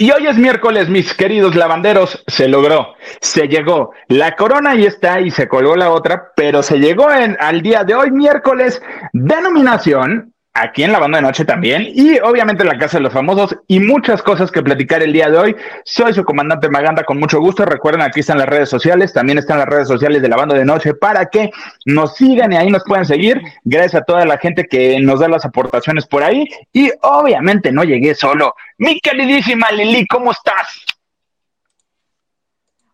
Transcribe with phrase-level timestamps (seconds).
[0.00, 3.92] Y hoy es miércoles, mis queridos lavanderos, se logró, se llegó.
[4.08, 7.84] La corona y está y se colgó la otra, pero se llegó en, al día
[7.84, 8.80] de hoy, miércoles,
[9.12, 13.12] denominación aquí en la banda de noche también y obviamente en la casa de los
[13.12, 15.56] famosos y muchas cosas que platicar el día de hoy.
[15.84, 17.64] Soy su comandante Maganda con mucho gusto.
[17.64, 20.64] Recuerden, aquí están las redes sociales, también están las redes sociales de la banda de
[20.64, 21.50] noche para que
[21.86, 23.40] nos sigan y ahí nos puedan seguir.
[23.64, 27.84] Gracias a toda la gente que nos da las aportaciones por ahí y obviamente no
[27.84, 28.54] llegué solo.
[28.78, 30.84] Mi queridísima Lili, ¿cómo estás?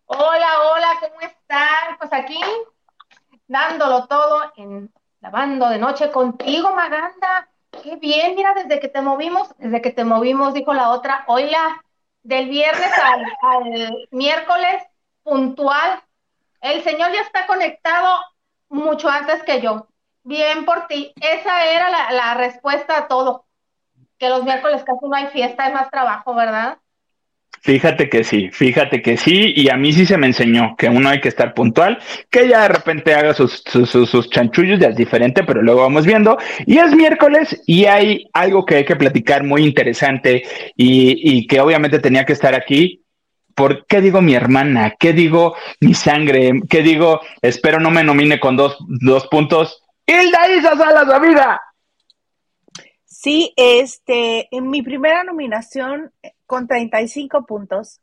[0.07, 1.97] Hola, hola, ¿cómo están?
[1.99, 2.41] Pues aquí
[3.49, 4.91] dándolo todo en
[5.21, 7.49] lavando de noche contigo, Maganda.
[7.83, 11.83] Qué bien, mira, desde que te movimos, desde que te movimos, dijo la otra, oiga,
[12.23, 14.83] del viernes al, miércoles,
[15.23, 16.03] puntual.
[16.61, 18.21] El Señor ya está conectado
[18.69, 19.89] mucho antes que yo.
[20.23, 21.13] Bien por ti.
[21.21, 23.45] Esa era la, la respuesta a todo.
[24.19, 26.79] Que los miércoles casi no hay fiesta, es más trabajo, ¿verdad?
[27.61, 31.09] Fíjate que sí, fíjate que sí, y a mí sí se me enseñó que uno
[31.09, 31.99] hay que estar puntual,
[32.31, 36.07] que ella de repente haga sus, sus, sus, chanchullos, ya es diferente, pero luego vamos
[36.07, 36.39] viendo.
[36.67, 40.45] Y es miércoles y hay algo que hay que platicar muy interesante
[40.77, 43.03] y, y que obviamente tenía que estar aquí.
[43.55, 44.95] ¿Por qué digo mi hermana?
[44.99, 46.61] ¿Qué digo mi sangre?
[46.69, 49.83] ¿Qué digo, espero no me nomine con dos, dos puntos?
[50.07, 51.61] Hilda Isa Salas, amiga.
[53.07, 56.13] Sí, este, en mi primera nominación
[56.47, 58.01] con 35 puntos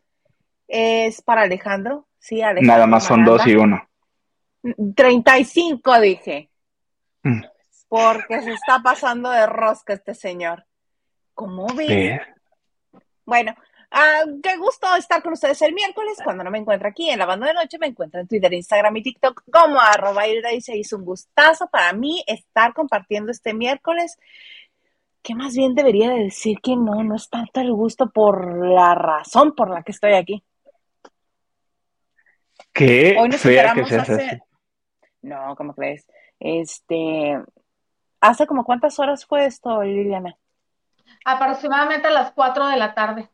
[0.67, 2.07] es para Alejandro.
[2.19, 3.87] Sí, Alejandro Nada más son dos y uno.
[4.95, 6.49] 35 dije.
[7.23, 7.41] Mm.
[7.87, 10.65] Porque se está pasando de rosca este señor.
[11.33, 12.21] ¿Cómo ves?
[13.25, 13.55] Bueno,
[13.91, 16.17] ah, qué gusto estar con ustedes el miércoles.
[16.23, 18.97] Cuando no me encuentro aquí en la banda de noche, me encuentro en Twitter, Instagram
[18.97, 24.17] y TikTok como arroba y se hizo un gustazo para mí estar compartiendo este miércoles
[25.23, 28.93] que más bien debería de decir que no, no es tanto el gusto por la
[28.93, 30.43] razón por la que estoy aquí.
[32.73, 33.15] ¿Qué?
[33.17, 34.41] Hoy nos fea que hace...
[35.21, 36.05] No, ¿cómo crees?
[36.39, 37.41] Este,
[38.19, 40.37] ¿hace como cuántas horas fue esto, Liliana?
[41.23, 43.29] Aproximadamente a las 4 de la tarde.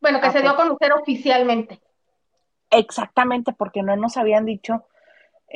[0.00, 1.80] Bueno, que se dio a conocer oficialmente.
[2.70, 4.86] Exactamente, porque no nos habían dicho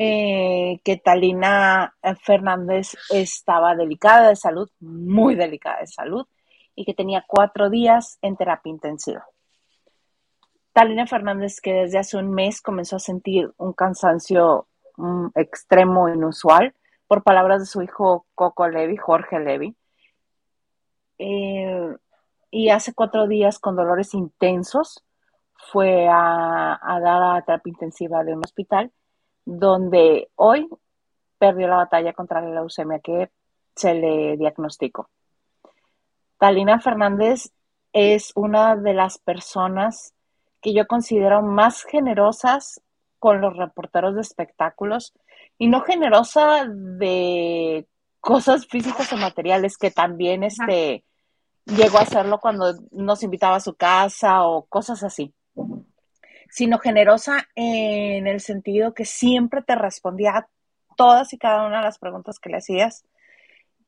[0.02, 6.26] eh, que Talina Fernández estaba delicada de salud, muy delicada de salud,
[6.74, 9.26] y que tenía cuatro días en terapia intensiva.
[10.72, 16.74] Talina Fernández, que desde hace un mes comenzó a sentir un cansancio mm, extremo, inusual,
[17.06, 19.76] por palabras de su hijo Coco Levi, Jorge Levi,
[21.18, 21.94] eh,
[22.50, 25.04] y hace cuatro días con dolores intensos
[25.52, 28.90] fue a, a dar a terapia intensiva de un hospital
[29.50, 30.68] donde hoy
[31.38, 33.30] perdió la batalla contra la leucemia que
[33.74, 35.10] se le diagnosticó.
[36.38, 37.50] Talina Fernández
[37.92, 40.14] es una de las personas
[40.60, 42.80] que yo considero más generosas
[43.18, 45.14] con los reporteros de espectáculos
[45.58, 47.88] y no generosa de
[48.20, 51.04] cosas físicas o materiales que también este
[51.64, 55.34] llegó a hacerlo cuando nos invitaba a su casa o cosas así
[56.50, 60.48] sino generosa en el sentido que siempre te respondía a
[60.96, 63.04] todas y cada una de las preguntas que le hacías,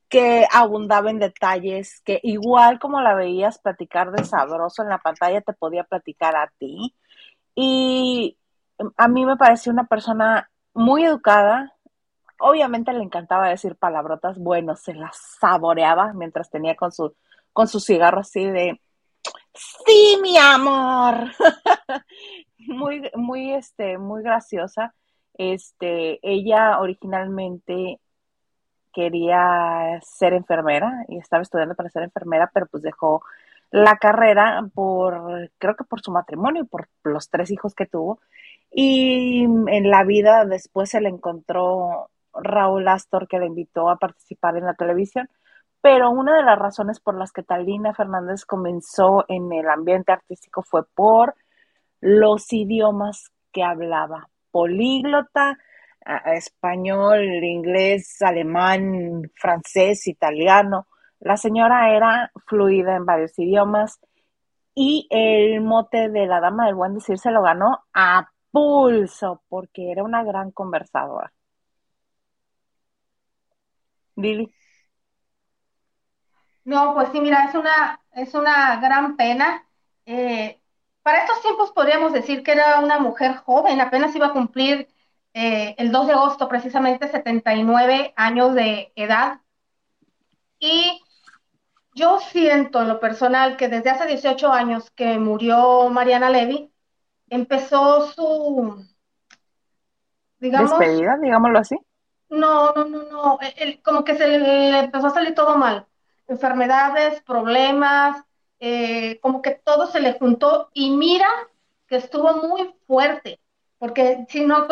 [0.09, 5.41] que abundaba en detalles, que igual como la veías platicar de sabroso en la pantalla,
[5.41, 6.95] te podía platicar a ti.
[7.55, 8.37] Y
[8.97, 11.75] a mí me pareció una persona muy educada.
[12.39, 17.15] Obviamente le encantaba decir palabrotas, bueno, se las saboreaba mientras tenía con su,
[17.51, 18.81] con su cigarro así de,
[19.53, 21.31] sí, mi amor.
[22.57, 24.93] muy, muy, este, muy graciosa.
[25.35, 27.99] Este, ella originalmente
[28.93, 33.23] quería ser enfermera y estaba estudiando para ser enfermera, pero pues dejó
[33.71, 38.19] la carrera por, creo que por su matrimonio por los tres hijos que tuvo.
[38.71, 44.57] Y en la vida después se le encontró Raúl Astor que le invitó a participar
[44.57, 45.27] en la televisión.
[45.83, 50.63] Pero una de las razones por las que Talina Fernández comenzó en el ambiente artístico
[50.63, 51.35] fue por
[51.99, 54.29] los idiomas que hablaba.
[54.49, 55.57] Políglota,
[56.27, 60.87] español, inglés, alemán, francés, italiano.
[61.19, 63.99] La señora era fluida en varios idiomas
[64.73, 69.91] y el mote de la dama del buen decir se lo ganó a pulso porque
[69.91, 71.33] era una gran conversadora.
[74.15, 74.49] Lili.
[76.65, 79.65] No, pues sí, mira, es una, es una gran pena.
[80.05, 80.59] Eh,
[81.01, 84.87] para estos tiempos podríamos decir que era una mujer joven, apenas iba a cumplir
[85.33, 89.41] eh, el 2 de agosto precisamente 79 años de edad.
[90.59, 91.01] Y
[91.93, 96.71] yo siento en lo personal que desde hace 18 años que murió Mariana Levy,
[97.29, 98.85] empezó su,
[100.39, 100.79] digamos...
[100.79, 101.75] Despedida, digámoslo así.
[102.29, 103.39] No, no, no, no,
[103.83, 105.85] como que se le empezó a salir todo mal.
[106.27, 108.23] Enfermedades, problemas,
[108.59, 111.27] eh, como que todo se le juntó y mira
[111.87, 113.41] que estuvo muy fuerte,
[113.77, 114.67] porque si no,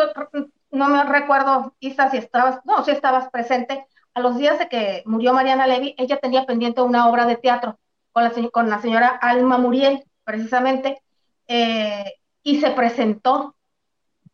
[0.70, 5.02] no me recuerdo, Isa, si estabas, no, si estabas presente, a los días de que
[5.06, 7.78] murió Mariana Levy, ella tenía pendiente una obra de teatro
[8.12, 11.02] con la, con la señora Alma Muriel, precisamente,
[11.48, 13.56] eh, y se presentó,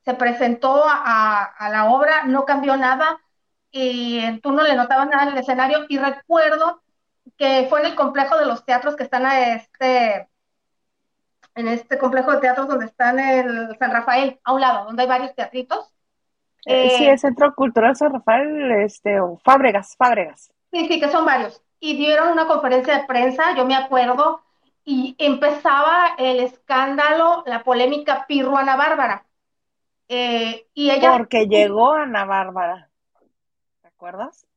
[0.04, 3.20] se presentó a, a, la obra, no cambió nada,
[3.70, 6.80] y tú no le notabas nada en el escenario, y recuerdo
[7.38, 10.28] que fue en el complejo de los teatros que están a este,
[11.54, 15.08] en este complejo de teatros donde están el San Rafael, a un lado, donde hay
[15.08, 15.94] varios teatritos,
[16.66, 20.50] eh, sí, el Centro Cultural San Rafael, este, o Fábregas, Fábregas.
[20.70, 21.62] Sí, sí, que son varios.
[21.80, 24.42] Y dieron una conferencia de prensa, yo me acuerdo,
[24.84, 29.24] y empezaba el escándalo, la polémica Pirro Ana Bárbara.
[30.08, 31.12] Eh, y ella.
[31.12, 32.88] Porque llegó Ana Bárbara.
[33.82, 34.47] ¿Te acuerdas?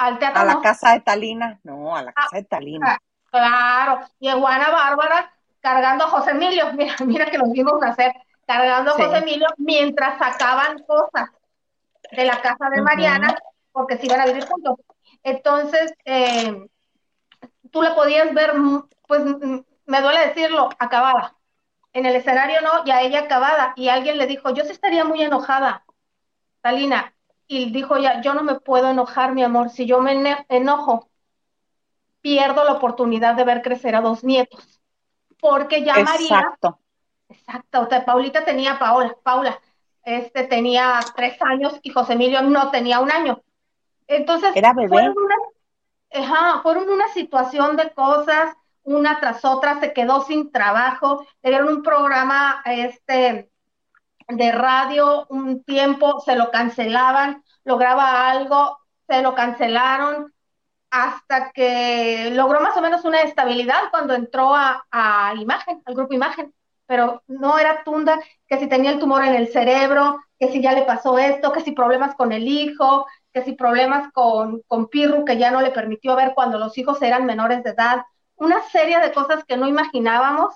[0.00, 0.40] Al teatro.
[0.40, 1.60] A la casa de Talina.
[1.62, 2.94] No, a la casa de Talina.
[2.94, 2.98] Ah,
[3.30, 5.30] claro, llegó Ana Bárbara
[5.60, 6.72] cargando a José Emilio.
[6.72, 8.10] Mira, mira que los vimos hacer
[8.46, 11.28] cargando a José Emilio mientras sacaban cosas
[12.12, 13.36] de la casa de Mariana,
[13.72, 14.78] porque se iban a vivir juntos.
[15.22, 16.66] Entonces, eh,
[17.70, 18.54] tú la podías ver,
[19.06, 19.22] pues
[19.84, 21.36] me duele decirlo, acabada.
[21.92, 23.74] En el escenario no, y a ella acabada.
[23.76, 25.84] Y alguien le dijo, yo sí estaría muy enojada,
[26.62, 27.12] Talina.
[27.52, 29.70] Y dijo ya, yo no me puedo enojar, mi amor.
[29.70, 31.10] Si yo me enojo,
[32.20, 34.80] pierdo la oportunidad de ver crecer a dos nietos.
[35.40, 36.78] Porque ya Exacto.
[37.28, 39.60] Exacto, o sea, Paulita tenía, Paola, Paula,
[40.04, 43.42] este tenía tres años y José Emilio no tenía un año.
[44.06, 44.88] Entonces, Era bebé.
[44.88, 48.54] Fueron una, ajá, fueron una situación de cosas,
[48.84, 53.49] una tras otra, se quedó sin trabajo, le dieron un programa este,
[54.30, 58.78] de radio un tiempo, se lo cancelaban, lograba algo,
[59.08, 60.32] se lo cancelaron,
[60.90, 66.14] hasta que logró más o menos una estabilidad cuando entró a, a Imagen, al grupo
[66.14, 66.52] Imagen.
[66.86, 68.18] Pero no era Tunda,
[68.48, 71.60] que si tenía el tumor en el cerebro, que si ya le pasó esto, que
[71.60, 75.70] si problemas con el hijo, que si problemas con, con Pirru, que ya no le
[75.70, 78.02] permitió ver cuando los hijos eran menores de edad,
[78.34, 80.54] una serie de cosas que no imaginábamos,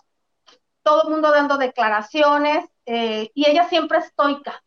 [0.84, 4.62] todo el mundo dando declaraciones, eh, y ella siempre estoica,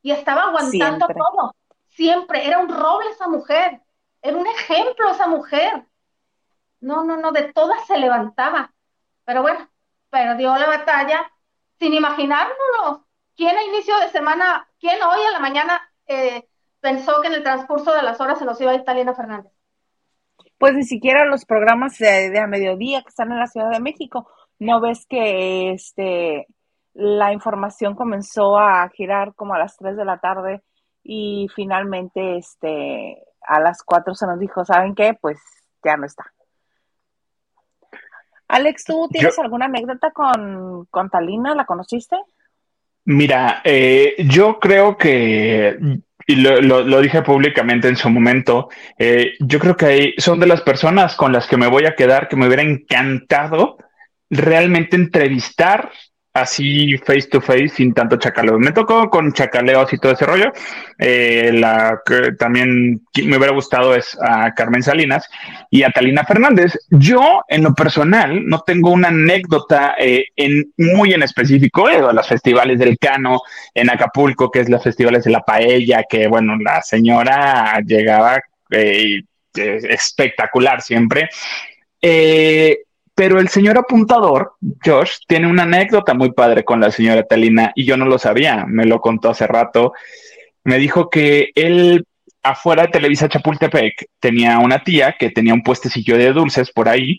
[0.00, 1.54] y estaba aguantando todo,
[1.90, 3.82] siempre, era un roble esa mujer,
[4.22, 5.84] era un ejemplo esa mujer.
[6.80, 8.72] No, no, no, de todas se levantaba.
[9.24, 9.68] Pero bueno,
[10.10, 11.30] perdió la batalla
[11.78, 13.06] sin imaginárnoslo.
[13.36, 16.48] ¿Quién a inicio de semana, quién hoy en la mañana eh,
[16.80, 19.52] pensó que en el transcurso de las horas se nos iba a ir Talina Fernández?
[20.58, 24.30] Pues ni siquiera los programas de, a mediodía que están en la Ciudad de México.
[24.58, 26.46] ¿No ves que este
[26.94, 30.62] la información comenzó a girar como a las 3 de la tarde
[31.02, 35.16] y finalmente este a las 4 se nos dijo, ¿saben qué?
[35.20, 35.38] Pues
[35.84, 36.24] ya no está.
[38.48, 41.54] Alex, ¿tú tienes alguna anécdota con, con Talina?
[41.54, 42.16] ¿La conociste?
[43.06, 45.76] Mira, eh, yo creo que,
[46.26, 48.68] y lo, dije públicamente en su momento,
[48.98, 51.94] eh, yo creo que hay, son de las personas con las que me voy a
[51.94, 53.76] quedar, que me hubiera encantado
[54.36, 55.90] realmente entrevistar
[56.34, 58.58] así face to face sin tanto chacaleo.
[58.58, 60.52] Me tocó con chacaleos y todo ese rollo.
[60.98, 65.28] Eh, la que también me hubiera gustado es a Carmen Salinas
[65.70, 66.76] y a Talina Fernández.
[66.90, 72.26] Yo, en lo personal, no tengo una anécdota eh, en, muy en específico de los
[72.26, 73.40] festivales del Cano
[73.72, 79.22] en Acapulco, que es los festivales de la paella, que bueno, la señora llegaba eh,
[79.54, 81.28] espectacular siempre.
[82.02, 82.78] Eh,
[83.14, 84.54] pero el señor apuntador,
[84.84, 88.64] Josh, tiene una anécdota muy padre con la señora Talina y yo no lo sabía,
[88.66, 89.92] me lo contó hace rato.
[90.64, 92.06] Me dijo que él
[92.42, 97.18] afuera de Televisa Chapultepec tenía una tía que tenía un puestecillo de dulces por ahí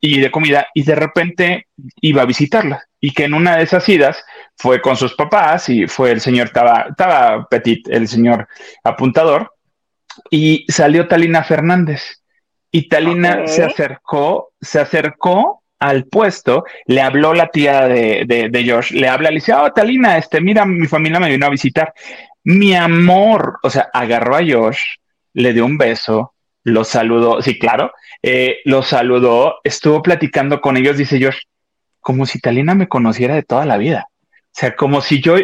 [0.00, 1.66] y de comida y de repente
[2.00, 4.24] iba a visitarla y que en una de esas idas
[4.56, 8.48] fue con sus papás y fue el señor, estaba, Petit, el señor
[8.82, 9.52] apuntador
[10.30, 12.21] y salió Talina Fernández
[12.74, 18.92] y Talina se acercó, se acercó al puesto, le habló la tía de, de, Josh,
[18.92, 21.92] le habla, le dice, oh, Talina, este, mira, mi familia me vino a visitar.
[22.44, 24.80] Mi amor, o sea, agarró a Josh,
[25.34, 30.96] le dio un beso, lo saludó, sí, claro, eh, lo saludó, estuvo platicando con ellos,
[30.96, 31.42] dice Josh,
[32.00, 34.06] como si Talina me conociera de toda la vida.
[34.08, 35.36] O sea, como si yo,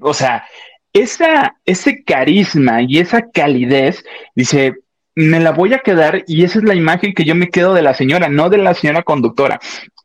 [0.00, 0.44] o sea,
[0.92, 4.74] esa, ese carisma y esa calidez, dice,
[5.18, 7.82] me la voy a quedar y esa es la imagen que yo me quedo de
[7.82, 9.58] la señora, no de la señora conductora.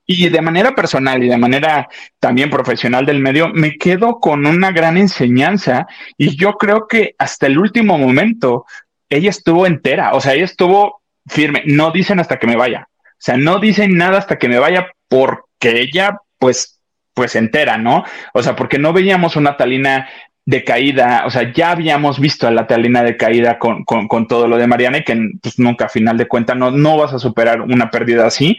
[0.08, 1.88] Y de manera personal y de manera
[2.20, 5.86] también profesional del medio, me quedo con una gran enseñanza
[6.18, 8.66] y yo creo que hasta el último momento
[9.08, 13.20] ella estuvo entera, o sea, ella estuvo firme, no dicen hasta que me vaya, o
[13.20, 16.80] sea, no dicen nada hasta que me vaya porque ella pues
[17.14, 18.04] pues entera, ¿no?
[18.34, 20.10] O sea, porque no veíamos una Talina
[20.46, 24.48] de caída, o sea, ya habíamos visto a la Talina de caída con, con, todo
[24.48, 27.20] lo de Mariana y que pues, nunca a final de cuentas no, no vas a
[27.20, 28.58] superar una pérdida así.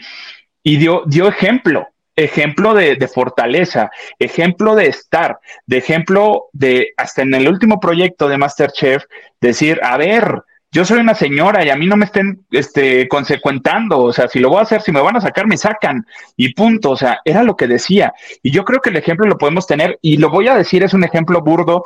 [0.62, 7.20] Y dio, dio ejemplo, ejemplo de, de, fortaleza, ejemplo de estar, de ejemplo de, hasta
[7.20, 9.04] en el último proyecto de Masterchef,
[9.40, 10.42] decir, a ver,
[10.74, 14.40] yo soy una señora y a mí no me estén este, consecuentando, o sea, si
[14.40, 16.04] lo voy a hacer, si me van a sacar, me sacan
[16.36, 18.12] y punto, o sea, era lo que decía.
[18.42, 20.92] Y yo creo que el ejemplo lo podemos tener y lo voy a decir, es
[20.92, 21.84] un ejemplo burdo,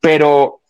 [0.00, 0.60] pero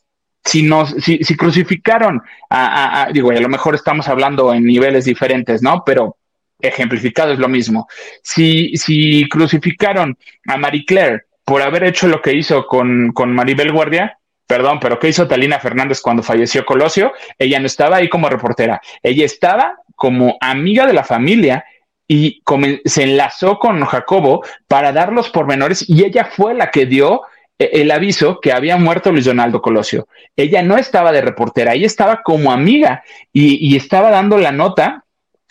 [0.43, 5.05] si nos, si, si crucificaron a, a, digo, a lo mejor estamos hablando en niveles
[5.05, 5.83] diferentes, ¿no?
[5.85, 6.17] Pero
[6.61, 7.87] ejemplificado es lo mismo.
[8.23, 13.71] Si, si crucificaron a Marie Claire por haber hecho lo que hizo con, con Maribel
[13.71, 17.13] Guardia, perdón, pero ¿qué hizo Talina Fernández cuando falleció Colosio?
[17.39, 21.65] Ella no estaba ahí como reportera, ella estaba como amiga de la familia
[22.07, 22.43] y
[22.85, 27.23] se enlazó con Jacobo para dar los pormenores y ella fue la que dio
[27.59, 30.09] eh, el aviso que había muerto Luis Donaldo Colosio.
[30.37, 35.04] Ella no estaba de reportera, ella estaba como amiga y, y estaba dando la nota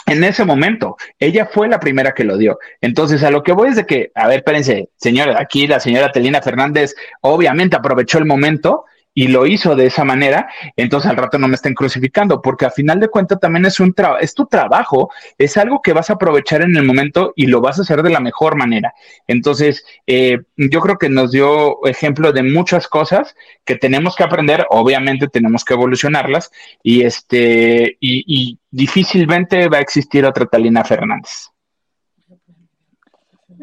[0.05, 0.97] en ese momento.
[1.19, 2.59] Ella fue la primera que lo dio.
[2.81, 6.11] Entonces, a lo que voy es de que, a ver, espérense, señora, aquí la señora
[6.11, 11.37] Telina Fernández obviamente aprovechó el momento y lo hizo de esa manera, entonces al rato
[11.37, 14.45] no me estén crucificando, porque al final de cuentas también es un trabajo, es tu
[14.47, 18.01] trabajo, es algo que vas a aprovechar en el momento y lo vas a hacer
[18.01, 18.93] de la mejor manera.
[19.27, 24.65] Entonces, eh, yo creo que nos dio ejemplo de muchas cosas que tenemos que aprender,
[24.69, 26.51] obviamente tenemos que evolucionarlas
[26.81, 31.52] y este, y, y difícilmente va a existir otra Talina Fernández.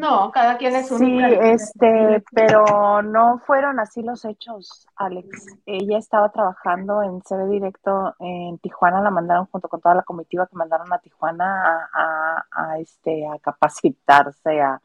[0.01, 0.99] No, cada quien es un.
[0.99, 5.59] Sí, este, pero no fueron así los hechos, Alex.
[5.67, 10.47] Ella estaba trabajando en CB Directo en Tijuana, la mandaron junto con toda la comitiva
[10.47, 14.81] que mandaron a Tijuana a, este, a capacitarse, a,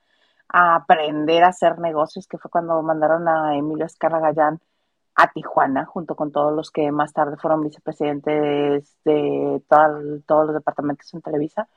[0.50, 4.60] aprender a hacer negocios, que fue cuando mandaron a Emilio Escarra Gallán
[5.15, 11.13] a Tijuana, junto con todos los que más tarde fueron vicepresidentes de todos los departamentos
[11.13, 11.69] en Televisa.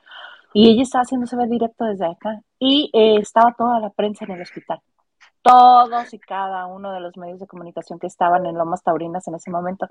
[0.53, 2.41] Y ella estaba haciéndose ver directo desde acá.
[2.57, 4.81] Y eh, estaba toda la prensa en el hospital.
[5.41, 9.35] Todos y cada uno de los medios de comunicación que estaban en Lomas Taurinas en
[9.35, 9.87] ese momento.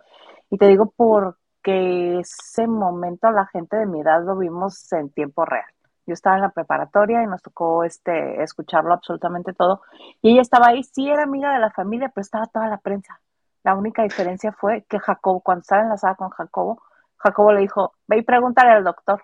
[0.50, 5.44] Y te digo porque ese momento la gente de mi edad lo vimos en tiempo
[5.44, 5.64] real.
[6.06, 9.82] Yo estaba en la preparatoria y nos tocó este, escucharlo absolutamente todo.
[10.22, 13.20] Y ella estaba ahí, sí era amiga de la familia, pero estaba toda la prensa.
[13.62, 16.80] La única diferencia fue que Jacobo, cuando estaba enlazada con Jacobo,
[17.18, 19.22] Jacobo le dijo, ve y pregúntale al doctor.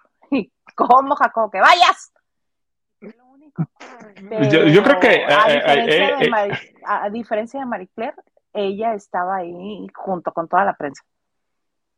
[0.74, 1.50] ¿Y cómo, Jacobo?
[1.50, 2.12] ¡Que vayas!
[3.00, 3.64] Lo único.
[4.50, 5.24] yo, creo que...
[5.24, 8.16] a, eh, eh, diferencia de eh, a, diferencia de Marie Claire,
[8.52, 11.04] ella estaba ahí junto con toda la prensa.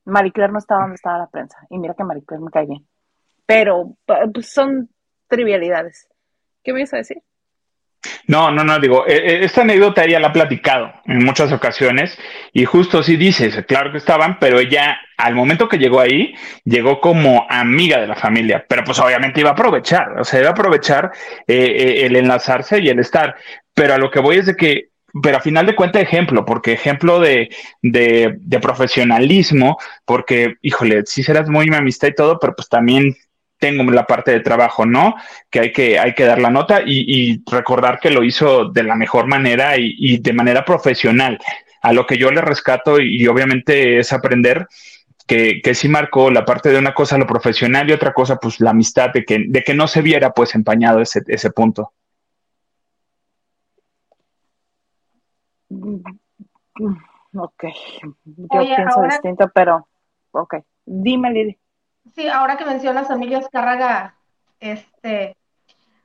[0.04, 1.58] Marie Claire no estaba donde estaba la prensa.
[1.70, 2.86] Y mira que Marie Claire me cae bien.
[3.46, 4.90] Pero pues, son
[5.28, 6.08] trivialidades.
[6.62, 7.22] ¿Qué me ibas a decir?
[8.28, 12.18] No, no, no, digo, e, e, esta anécdota ella la ha platicado en muchas ocasiones
[12.52, 17.00] y justo sí dices, claro que estaban, pero ella al momento que llegó ahí, llegó
[17.00, 20.52] como amiga de la familia, pero pues obviamente iba a aprovechar, o sea, iba a
[20.52, 21.12] aprovechar
[21.46, 23.36] eh, eh, el enlazarse y el estar,
[23.74, 24.88] pero a lo que voy es de que
[25.22, 27.48] pero a final de cuentas ejemplo, porque ejemplo de,
[27.80, 33.16] de, de, profesionalismo, porque, híjole, sí serás muy mi amistad y todo, pero pues también
[33.58, 35.14] tengo la parte de trabajo, ¿no?
[35.50, 38.94] Que hay que, hay que dar la nota y, recordar que lo hizo de la
[38.94, 41.38] mejor manera y, de manera profesional.
[41.82, 44.66] A lo que yo le rescato y, obviamente es aprender
[45.26, 48.60] que, que, sí marcó la parte de una cosa lo profesional y otra cosa pues
[48.60, 51.92] la amistad, de que, de que no se viera pues empañado ese, ese punto.
[57.38, 57.64] Ok,
[58.24, 59.88] yo pienso distinto, pero
[60.30, 61.58] ok, dime Lili.
[62.14, 64.16] Sí, ahora que mencionas a Emilio Escárraga,
[64.60, 65.36] este,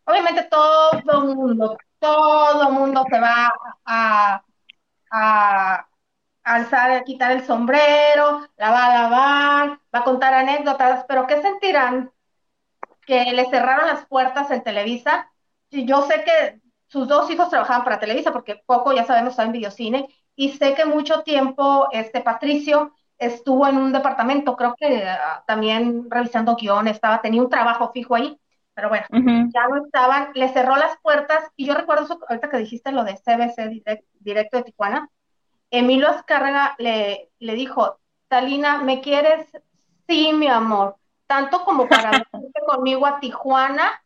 [0.06, 3.54] obviamente todo el mundo, todo mundo se va
[3.86, 4.44] a,
[5.12, 5.88] a,
[6.44, 11.42] alzar, a quitar el sombrero, la va a lavar, va a contar anécdotas, pero ¿qué
[11.42, 12.12] sentirán
[13.06, 15.32] que le cerraron las puertas en Televisa?
[15.70, 19.44] Y yo sé que sus dos hijos trabajaban para Televisa, porque poco, ya sabemos, está
[19.44, 25.04] en videocine, y sé que mucho tiempo este Patricio estuvo en un departamento, creo que
[25.04, 28.38] ah, también revisando guion, estaba, tenía un trabajo fijo ahí,
[28.74, 29.06] pero bueno,
[29.54, 33.04] ya no estaban, le cerró las puertas, y yo recuerdo eso, ahorita que dijiste lo
[33.04, 35.08] de CBC directo de Tijuana,
[35.70, 39.48] Emilio Azcárraga le, le dijo, Talina, ¿me quieres
[40.12, 44.04] Sí, mi amor, tanto como para venirse conmigo a Tijuana.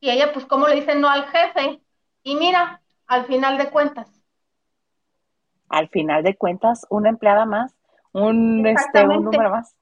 [0.00, 1.80] Y ella, pues, ¿cómo le dice no al jefe?
[2.24, 4.15] Y mira, al final de cuentas.
[5.68, 7.74] Al final de cuentas, una empleada más,
[8.12, 9.74] un, este, un número más.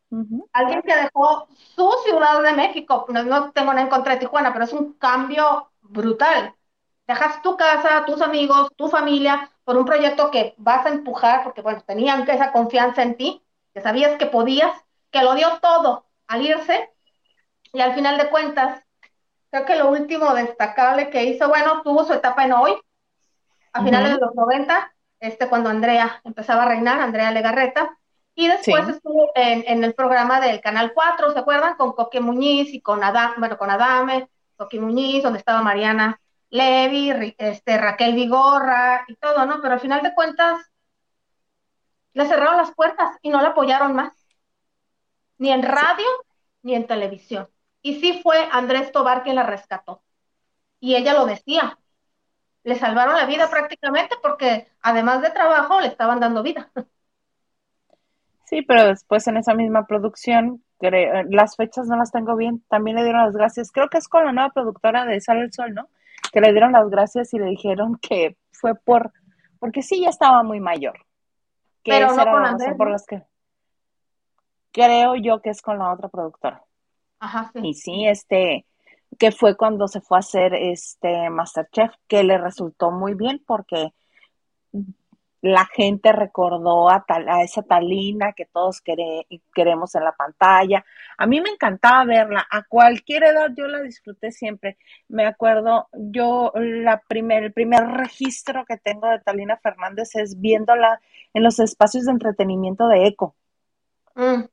[0.52, 4.52] Alguien que dejó su Ciudad de México, no, no tengo nada en contra de Tijuana,
[4.52, 6.54] pero es un cambio brutal.
[7.06, 11.62] Dejas tu casa, tus amigos, tu familia, por un proyecto que vas a empujar, porque
[11.62, 14.72] bueno, tenían esa confianza en ti, que sabías que podías,
[15.10, 16.90] que lo dio todo al irse,
[17.72, 18.82] y al final de cuentas,
[19.50, 22.72] creo que lo último destacable que hizo, bueno, tuvo su etapa en hoy,
[23.72, 27.98] a finales de los 90, este, cuando Andrea empezaba a reinar, Andrea Legarreta,
[28.34, 31.76] y después estuvo en, el programa del Canal 4, ¿se acuerdan?
[31.76, 37.34] Con Coque Muñiz y con Adam, bueno, con Adame, Coque Muñiz, donde estaba Mariana Levy,
[37.38, 39.60] este, Raquel Vigorra y todo, ¿no?
[39.60, 40.70] Pero al final de cuentas,
[42.12, 44.12] le cerraron las puertas y no la apoyaron más.
[45.38, 46.06] Ni en radio,
[46.62, 47.48] ni en televisión.
[47.82, 50.02] Y sí fue Andrés Tobar quien la rescató.
[50.80, 51.78] Y ella lo decía.
[52.64, 56.70] Le salvaron la vida prácticamente porque además de trabajo le estaban dando vida.
[58.46, 63.02] Sí, pero después en esa misma producción, las fechas no las tengo bien, también le
[63.02, 63.72] dieron las gracias.
[63.72, 65.88] Creo que es con la nueva productora de Sale el Sol, ¿no?
[66.30, 69.12] Que le dieron las gracias y le dijeron que fue por,
[69.58, 70.94] porque sí, ya estaba muy mayor.
[71.82, 73.22] Que pero no con la por las que
[74.72, 76.62] creo yo que es con la otra productora.
[77.20, 77.60] Ajá, sí.
[77.62, 78.66] Y sí, este,
[79.18, 83.92] que fue cuando se fue a hacer este Masterchef, que le resultó muy bien porque
[85.44, 90.82] la gente recordó a, a esa Talina que todos queremos en la pantalla.
[91.18, 94.78] A mí me encantaba verla, a cualquier edad yo la disfruté siempre.
[95.08, 100.98] Me acuerdo, yo la primer, el primer registro que tengo de Talina Fernández es viéndola
[101.34, 103.34] en los espacios de entretenimiento de ECO.
[104.14, 104.44] Mm.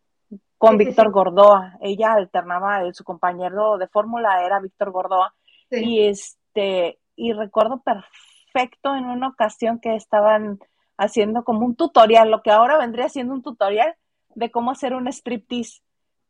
[0.62, 1.80] Con Víctor Gordoa.
[1.82, 5.34] Ella alternaba, su compañero de fórmula era Víctor Gordoa.
[5.72, 10.60] Y este, y recuerdo perfecto en una ocasión que estaban
[10.98, 13.96] haciendo como un tutorial, lo que ahora vendría siendo un tutorial
[14.36, 15.82] de cómo hacer un striptease,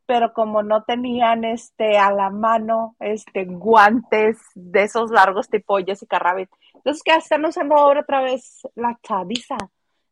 [0.06, 6.20] pero como no tenían este a la mano este guantes de esos largos tipo Jessica
[6.20, 9.58] Rabbit, entonces que están usando ahora otra vez la chaviza,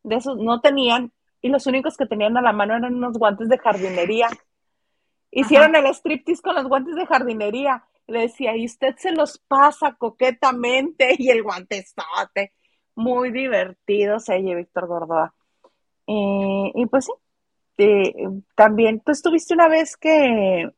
[0.04, 3.48] de esos no tenían y los únicos que tenían a la mano eran unos guantes
[3.50, 4.28] de jardinería.
[5.32, 7.84] Hicieron el striptease con los guantes de jardinería.
[8.08, 12.54] Le decía, y usted se los pasa coquetamente y el guantezote
[12.96, 15.34] muy divertido, se oye Víctor Gordoa.
[16.08, 17.12] Eh, y pues sí,
[17.78, 18.14] eh,
[18.56, 20.70] también tú estuviste una vez que,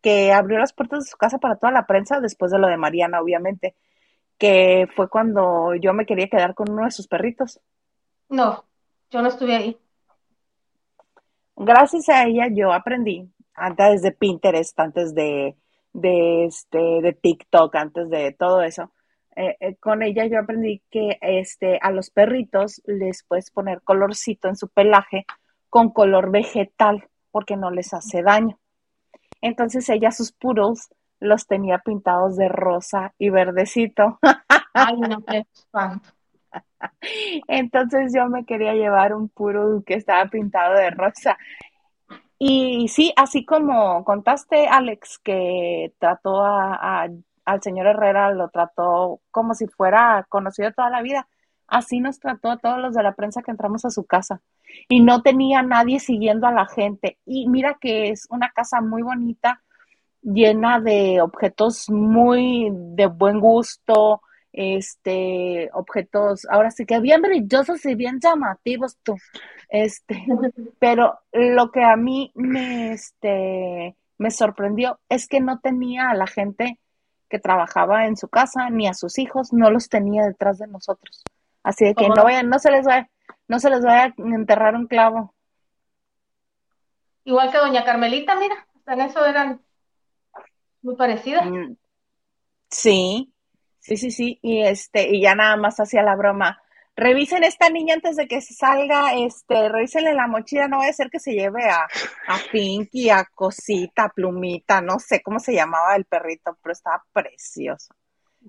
[0.00, 2.76] que abrió las puertas de su casa para toda la prensa, después de lo de
[2.76, 3.76] Mariana, obviamente,
[4.38, 7.60] que fue cuando yo me quería quedar con uno de sus perritos.
[8.28, 8.64] No,
[9.10, 9.76] yo no estuve ahí.
[11.56, 15.56] Gracias a ella yo aprendí, antes de Pinterest, antes de,
[15.92, 18.90] de, este, de TikTok, antes de todo eso,
[19.36, 24.48] eh, eh, con ella yo aprendí que este, a los perritos les puedes poner colorcito
[24.48, 25.26] en su pelaje
[25.70, 28.58] con color vegetal porque no les hace daño.
[29.40, 30.88] Entonces ella sus puros
[31.18, 34.18] los tenía pintados de rosa y verdecito.
[34.72, 35.44] Ay, no, qué
[37.48, 41.38] Entonces yo me quería llevar un puro que estaba pintado de rosa.
[42.38, 47.08] Y sí, así como contaste, Alex, que trató a
[47.44, 51.28] al señor Herrera lo trató como si fuera conocido toda la vida.
[51.66, 54.40] Así nos trató a todos los de la prensa que entramos a su casa.
[54.88, 57.18] Y no tenía nadie siguiendo a la gente.
[57.24, 59.62] Y mira que es una casa muy bonita,
[60.22, 64.22] llena de objetos muy de buen gusto,
[64.56, 69.16] este, objetos, ahora sí que bien brillosos y bien llamativos tú.
[69.68, 70.24] Este,
[70.78, 76.28] pero lo que a mí me, este, me sorprendió es que no tenía a la
[76.28, 76.78] gente
[77.28, 81.24] que trabajaba en su casa, ni a sus hijos, no los tenía detrás de nosotros.
[81.64, 83.10] Así de que no vayan, no se les vaya,
[83.48, 85.34] no se les vaya a enterrar un clavo.
[87.24, 89.60] Igual que doña Carmelita, mira, en eso eran
[90.82, 91.46] muy parecidas.
[91.46, 91.74] Mm,
[92.70, 93.33] sí,
[93.84, 96.58] sí, sí, sí, y este, y ya nada más hacía la broma
[96.96, 101.10] revisen esta niña antes de que salga, este, revísenle la mochila, no va a ser
[101.10, 105.96] que se lleve a, a Pinky, a Cosita, a Plumita, no sé cómo se llamaba
[105.96, 107.94] el perrito, pero estaba precioso.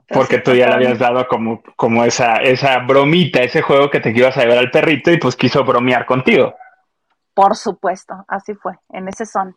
[0.10, 4.10] Porque tú ya le habías dado como, como esa, esa bromita, ese juego que te
[4.10, 6.54] ibas a llevar al perrito y pues quiso bromear contigo.
[7.34, 9.56] Por supuesto, así fue, en ese son.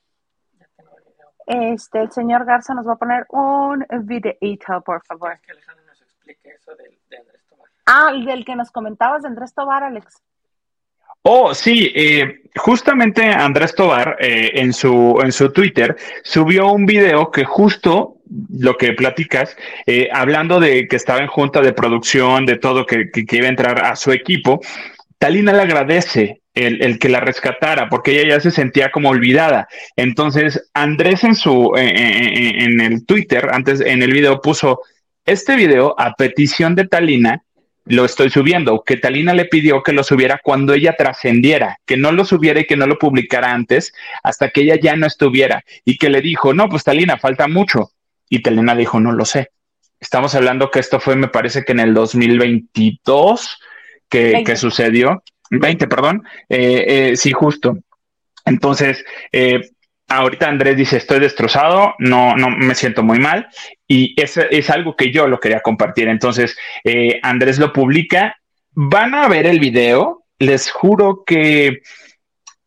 [1.49, 5.39] Este, el señor Garza nos va a poner un videito, por favor.
[5.41, 6.99] que Alejandro nos explique eso del,
[7.91, 10.23] Ah, del que nos comentabas de Andrés Tobar, Alex.
[11.23, 17.31] Oh, sí, eh, justamente Andrés Tobar eh, en, su, en su Twitter subió un video
[17.31, 18.17] que justo
[18.51, 19.57] lo que platicas,
[19.87, 23.51] eh, hablando de que estaba en junta de producción, de todo, que, que, iba a
[23.51, 24.61] entrar a su equipo,
[25.17, 29.69] Talina le agradece el, el, que la rescatara, porque ella ya se sentía como olvidada.
[29.97, 34.81] Entonces, Andrés en su, en el Twitter, antes en el video puso
[35.25, 37.43] este video a petición de Talina
[37.89, 42.13] lo estoy subiendo, que Talina le pidió que lo subiera cuando ella trascendiera, que no
[42.13, 43.93] lo subiera y que no lo publicara antes,
[44.23, 47.93] hasta que ella ya no estuviera, y que le dijo, no, pues Talina, falta mucho.
[48.29, 49.49] Y Talina dijo, no lo sé.
[50.01, 53.59] Estamos hablando que esto fue, me parece que en el 2022
[54.09, 57.79] que, que sucedió, 20, perdón, eh, eh, sí, justo.
[58.45, 59.71] Entonces, eh,
[60.09, 63.49] ahorita Andrés dice, estoy destrozado, no, no me siento muy mal
[63.87, 66.09] y es, es algo que yo lo quería compartir.
[66.09, 66.57] Entonces,
[67.23, 68.37] Andrés lo publica,
[68.73, 71.81] van a ver el video, les juro que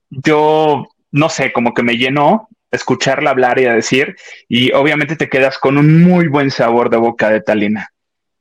[0.10, 4.16] yo, no sé, como que me llenó escucharla hablar y a decir,
[4.48, 7.90] y obviamente te quedas con un muy buen sabor de boca de Talina.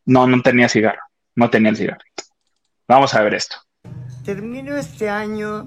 [0.06, 1.02] No, no tenía cigarro,
[1.34, 2.04] no tenía el cigarro.
[2.86, 3.56] Vamos a ver esto.
[4.30, 5.66] Termino este año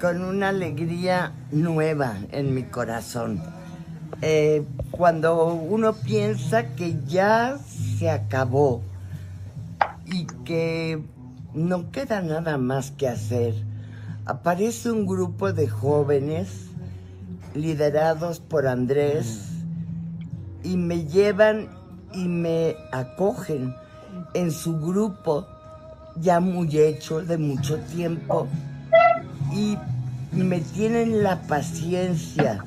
[0.00, 3.42] con una alegría nueva en mi corazón.
[4.22, 8.80] Eh, cuando uno piensa que ya se acabó
[10.06, 11.02] y que
[11.52, 13.52] no queda nada más que hacer,
[14.24, 16.70] aparece un grupo de jóvenes
[17.54, 19.50] liderados por Andrés
[20.64, 21.68] y me llevan
[22.14, 23.74] y me acogen
[24.32, 25.46] en su grupo
[26.20, 28.48] ya muy hecho de mucho tiempo
[29.52, 29.76] y
[30.32, 32.64] me tienen la paciencia,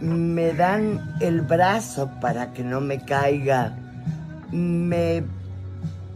[0.00, 3.76] me dan el brazo para que no me caiga,
[4.52, 5.24] me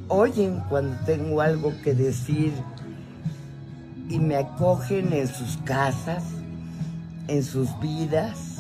[0.08, 2.52] oyen cuando tengo algo que decir
[4.08, 6.24] y me acogen en sus casas,
[7.28, 8.56] en sus vidas.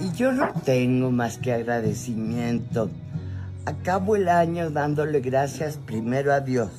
[0.00, 2.90] Y yo no tengo más que agradecimiento.
[3.64, 6.70] Acabo el año dándole gracias primero a Dios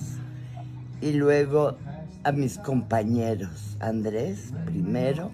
[0.99, 1.77] y luego
[2.25, 3.77] a mis compañeros.
[3.79, 5.31] Andrés, primero,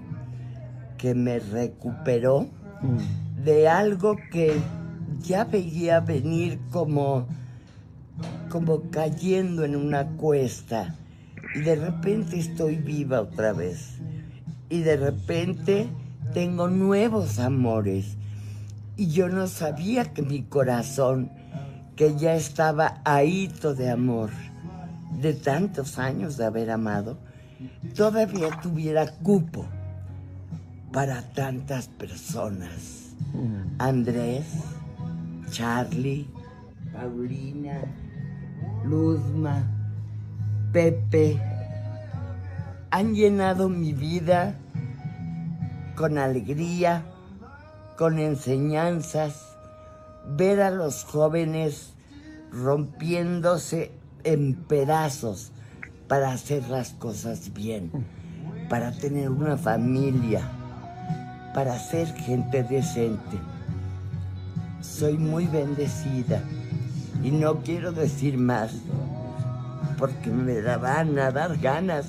[1.00, 2.48] que me recuperó
[2.82, 3.44] mm.
[3.44, 4.60] de algo que
[5.22, 7.28] ya veía venir como,
[8.50, 10.96] como cayendo en una cuesta.
[11.56, 13.98] Y de repente estoy viva otra vez.
[14.70, 15.88] Y de repente
[16.32, 18.18] tengo nuevos amores.
[18.98, 21.32] Y yo no sabía que mi corazón,
[22.00, 24.30] que ya estaba ahito de amor,
[25.20, 27.18] de tantos años de haber amado,
[27.94, 29.66] todavía tuviera cupo
[30.94, 33.10] para tantas personas.
[33.34, 33.76] Mm.
[33.80, 34.46] Andrés,
[35.52, 36.26] Charlie,
[36.94, 37.82] Paulina,
[38.86, 39.62] Luzma,
[40.72, 41.38] Pepe,
[42.92, 44.56] han llenado mi vida
[45.98, 47.04] con alegría,
[47.98, 49.49] con enseñanzas,
[50.28, 51.94] ver a los jóvenes
[52.52, 53.92] rompiéndose
[54.24, 55.52] en pedazos
[56.08, 57.92] para hacer las cosas bien,
[58.70, 60.42] para tener una familia,
[61.54, 63.38] para ser gente decente.
[64.82, 66.42] Soy muy bendecida
[67.24, 68.74] y no quiero decir más
[69.98, 72.08] porque me van a dar ganas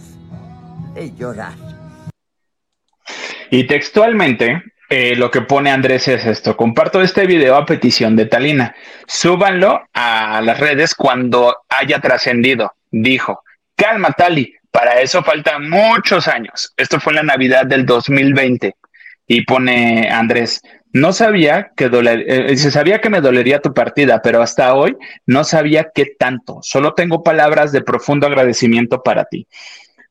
[0.94, 1.55] de llorar.
[3.51, 6.57] Y textualmente, eh, lo que pone Andrés es esto.
[6.57, 8.74] Comparto este video a petición de Talina.
[9.07, 12.72] Súbanlo a las redes cuando haya trascendido.
[12.90, 13.44] Dijo,
[13.76, 16.74] calma Tali, para eso faltan muchos años.
[16.76, 18.74] Esto fue la Navidad del 2020.
[19.29, 20.61] Y pone Andrés,
[20.92, 25.44] no sabía que doler, eh, sabía que me dolería tu partida, pero hasta hoy no
[25.44, 26.59] sabía qué tanto.
[26.62, 29.46] Solo tengo palabras de profundo agradecimiento para ti.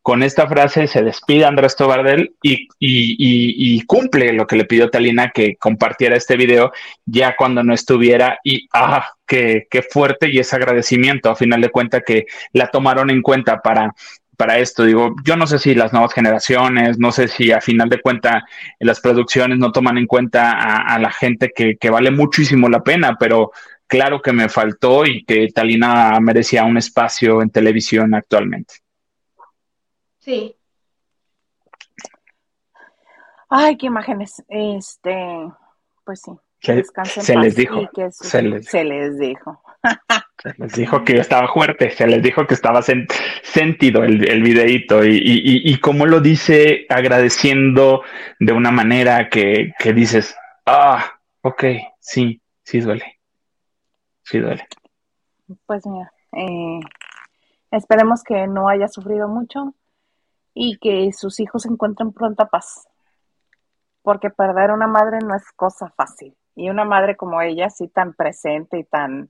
[0.02, 5.56] Con esta frase se despide Andrés Tobardel y, cumple lo que le pidió Talina que
[5.58, 6.72] compartiera este video
[7.06, 12.04] ya cuando no estuviera y ah, qué, fuerte y ese agradecimiento a final de cuentas
[12.06, 13.94] que la tomaron en cuenta para
[14.38, 14.86] para esto.
[14.86, 18.44] Digo, yo no sé si las nuevas generaciones, no sé si a final de cuentas
[18.80, 23.52] las producciones no toman en cuenta a, la gente que, vale muchísimo la pena, pero
[23.86, 28.76] claro que me faltó y que Talina merecía un espacio en televisión actualmente.
[30.30, 30.56] Sí.
[33.50, 34.44] Ay, qué imágenes.
[34.48, 35.16] Este,
[36.06, 36.32] pues sí.
[36.62, 37.90] Se, se les dijo.
[38.12, 39.60] Se les, se les dijo.
[40.42, 45.04] Se les dijo que estaba fuerte, se les dijo que estaba sentido el, el videíto
[45.04, 48.04] y, y, y, como lo dice agradeciendo
[48.40, 51.64] de una manera que, que dices, ah, ok,
[52.00, 53.20] sí, sí duele,
[54.24, 54.66] sí duele.
[55.66, 56.80] Pues mira, eh,
[57.72, 59.74] Esperemos que no haya sufrido mucho
[60.62, 62.86] y que sus hijos encuentren pronta paz.
[64.02, 66.36] Porque perder una madre no es cosa fácil.
[66.54, 69.30] Y una madre como ella, así tan presente y tan,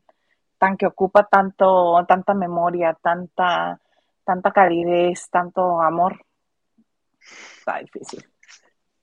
[0.58, 3.80] tan que ocupa tanto, tanta memoria, tanta,
[4.24, 6.20] tanta calidez, tanto amor,
[7.60, 8.28] está difícil.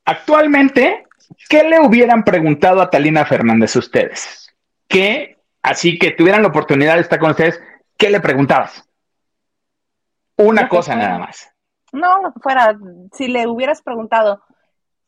[0.05, 1.07] Actualmente,
[1.49, 4.53] ¿qué le hubieran preguntado a Talina Fernández ustedes?
[4.89, 7.63] ¿Qué, así que tuvieran la oportunidad de estar con ustedes,
[7.97, 8.83] ¿qué le preguntabas?
[10.37, 11.56] Una cosa nada más.
[11.97, 12.79] No, fuera,
[13.13, 14.43] si le hubieras preguntado,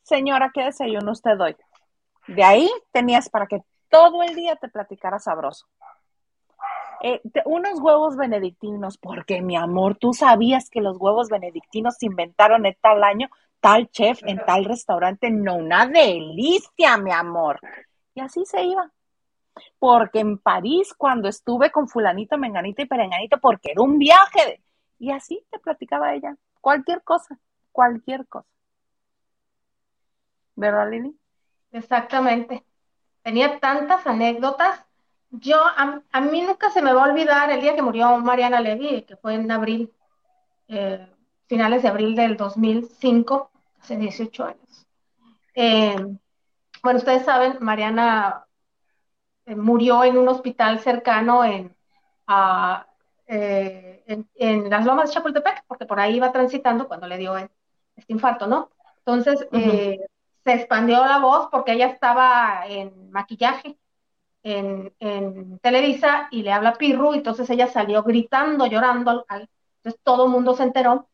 [0.01, 1.55] señora, ¿qué desayuno usted doy?
[2.27, 5.67] De ahí tenías para que todo el día te platicara sabroso.
[7.01, 12.65] Eh, unos huevos benedictinos, porque mi amor, tú sabías que los huevos benedictinos se inventaron
[12.65, 17.59] en tal año, tal chef, en tal restaurante, no, una delicia, mi amor.
[18.15, 18.91] Y así se iba.
[19.77, 24.63] Porque en París, cuando estuve con fulanito, menganito y perenganito, porque era un viaje,
[24.97, 27.39] y así te platicaba ella, cualquier cosa,
[27.71, 28.47] cualquier cosa.
[30.55, 31.17] ¿Verdad, Lili?
[31.71, 32.65] Exactamente.
[33.23, 34.85] Tenía tantas anécdotas
[35.31, 39.03] yo, a, mí nunca se me va a olvidar el día que murió Mariana Levy,
[39.03, 39.93] que fue en abril,
[40.67, 41.07] eh,
[41.47, 44.87] finales de abril del 2005, hace 18 años.
[45.53, 45.95] Eh,
[46.81, 48.45] bueno, ustedes saben, Mariana
[49.45, 51.75] eh, murió en un hospital cercano en,
[54.35, 58.47] en, las lomas de Chapultepec, porque por ahí iba transitando cuando le dio este infarto,
[58.47, 58.69] ¿no?
[58.99, 63.77] Entonces, se expandió la voz porque ella estaba en maquillaje
[64.43, 70.55] en, Televisa y le habla Pirru, entonces ella salió gritando, llorando, entonces todo el mundo
[70.55, 71.07] se enteró.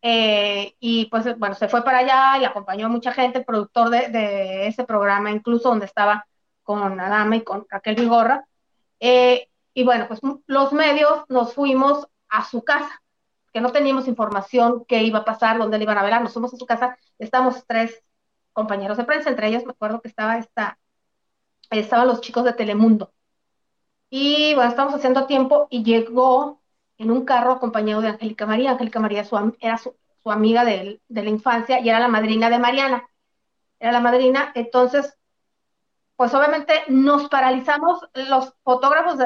[0.00, 3.90] Eh, y pues bueno, se fue para allá y acompañó a mucha gente, el productor
[3.90, 6.26] de, ese programa, incluso donde estaba
[6.62, 8.46] con Adama y con Raquel Vigorra.
[9.00, 13.02] Eh, y bueno, pues los medios nos fuimos a su casa,
[13.52, 16.54] que no teníamos información qué iba a pasar, dónde le iban a velar, nos fuimos
[16.54, 18.02] a su casa, estamos tres
[18.52, 20.78] compañeros de prensa, entre ellos me acuerdo que estaba esta
[21.70, 23.12] estaban los chicos de Telemundo.
[24.10, 26.62] Y bueno, estábamos haciendo tiempo y llegó
[26.96, 28.72] en un carro acompañado de Angélica María.
[28.72, 29.24] Angélica María
[29.60, 33.08] era su, amiga de, la infancia y era la madrina de Mariana.
[33.80, 35.16] Era la madrina, entonces,
[36.16, 39.18] pues obviamente nos paralizamos, los fotógrafos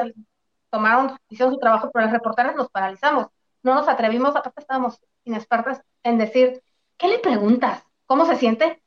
[0.73, 3.27] tomaron, hicieron su trabajo, pero los reporteros nos paralizamos.
[3.61, 6.63] No nos atrevimos, aparte estábamos inexpertos en decir,
[6.97, 7.83] ¿qué le preguntas?
[8.07, 8.81] ¿Cómo se siente?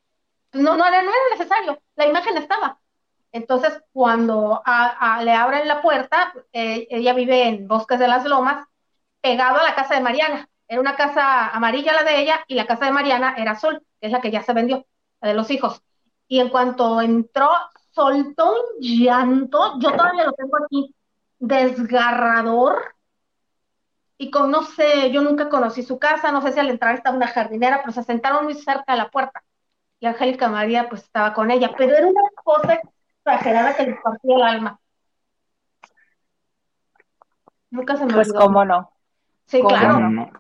[0.53, 2.81] No, no, no era necesario, la imagen estaba.
[3.31, 4.63] Entonces, cuando
[5.23, 8.67] le abren la puerta, eh, ella vive en Bosques de las Lomas,
[9.21, 10.49] pegado a la casa de Mariana.
[10.67, 14.07] Era una casa amarilla la de ella y la casa de Mariana era azul, que
[14.09, 14.87] es la que ya se vendió,
[15.21, 15.83] la de los hijos.
[16.27, 17.51] Y en cuanto entró,
[17.93, 20.96] soltó un llanto, yo todavía lo tengo aquí,
[21.39, 22.95] desgarrador.
[24.19, 27.17] Y con, no sé, yo nunca conocí su casa, no sé si al entrar estaba
[27.17, 29.43] una jardinera, pero se sentaron muy cerca de la puerta.
[30.01, 32.81] Y Angélica María pues estaba con ella, pero era una cosa
[33.19, 34.81] exagerada que les partía el alma.
[37.71, 38.91] Nunca se me Pues cómo no.
[39.47, 40.31] Sí, claro.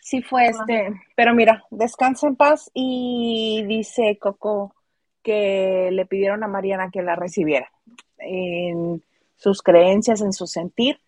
[0.00, 4.74] Sí fue este, pero mira, descansa en paz y dice Coco
[5.22, 7.70] que le pidieron a Mariana que la recibiera
[8.16, 9.02] en
[9.38, 11.00] sus creencias, en su sentir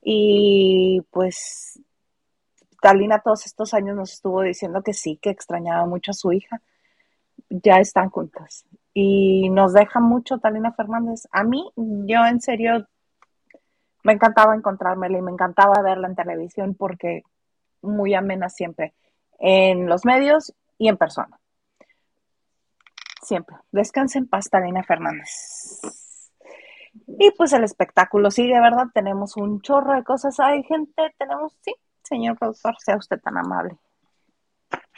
[0.00, 1.80] y pues
[2.80, 6.62] Talina todos estos años nos estuvo diciendo que sí, que extrañaba mucho a su hija.
[7.50, 11.26] Ya están juntas y nos deja mucho Talina Fernández.
[11.32, 12.86] A mí, yo en serio,
[14.02, 17.22] me encantaba encontrármela y me encantaba verla en televisión porque
[17.82, 18.94] muy amena siempre,
[19.38, 21.38] en los medios y en persona.
[23.22, 23.56] Siempre.
[23.72, 26.07] Descanse en paz, Talina Fernández.
[27.18, 28.86] Y pues el espectáculo sigue, ¿verdad?
[28.92, 30.38] Tenemos un chorro de cosas.
[30.40, 33.76] Hay gente, tenemos, sí, señor productor, sea usted tan amable.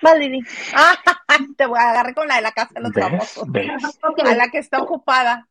[0.03, 0.43] Vale,
[0.75, 0.95] Ah,
[1.57, 3.45] te voy a agarrar con la de la casa de los famosos.
[4.25, 5.47] A la que está ocupada.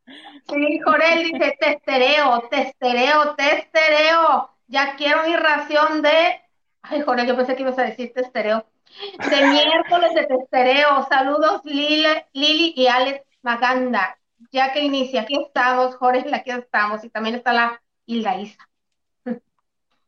[0.47, 4.49] Sí, Jorel dice testereo, testereo, testereo.
[4.67, 6.41] Ya quiero mi ración de.
[6.81, 8.65] Ay, Jorel, yo pensé que ibas a decir testereo.
[9.29, 11.05] De miércoles de testereo.
[11.07, 14.18] Saludos, Lili, Lili y Alex Maganda.
[14.51, 17.03] Ya que inicia, aquí estamos, Jorel, aquí estamos.
[17.03, 18.67] Y también está la Hilda Isa.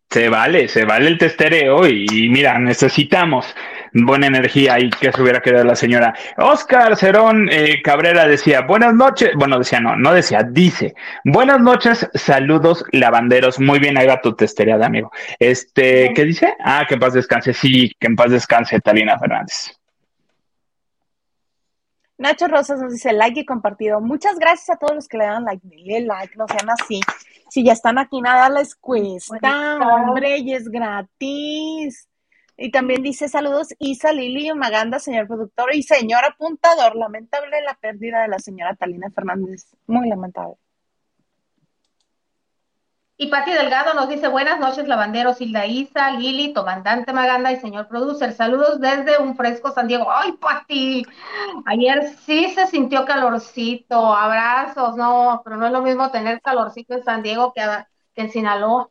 [0.10, 3.56] Se vale, se vale el testereo y mira, necesitamos
[3.94, 6.14] buena energía y que se hubiera quedado la señora.
[6.38, 12.10] Oscar Cerón eh, Cabrera decía, buenas noches, bueno, decía no, no decía, dice, buenas noches,
[12.14, 15.12] saludos lavanderos, muy bien, ahí va tu testereada, amigo.
[15.40, 16.56] Este, ¿qué dice?
[16.60, 19.81] Ah, que en paz descanse, sí, que en paz descanse Talina Fernández.
[22.22, 24.00] Nacho Rosas nos dice like y compartido.
[24.00, 27.02] Muchas gracias a todos los que le dan like, like, no sean así.
[27.50, 32.08] Si ya están aquí, nada les cuesta, hombre, y es gratis.
[32.58, 36.96] Y también dice saludos Isa, Lili, Maganda, señor productor y señor apuntador.
[36.96, 39.66] Lamentable la pérdida de la señora Talina Fernández.
[39.88, 40.58] Muy lamentable.
[43.22, 47.88] Y Pati Delgado nos dice, buenas noches, lavanderos, Hilda Isa, Lili, comandante Maganda y señor
[47.88, 48.34] producer.
[48.34, 50.12] Saludos desde un fresco San Diego.
[50.12, 51.06] ¡Ay, Pati!
[51.68, 57.04] Ayer sí se sintió calorcito, abrazos, no, pero no es lo mismo tener calorcito en
[57.04, 57.62] San Diego que,
[58.16, 58.90] en Sinaloa.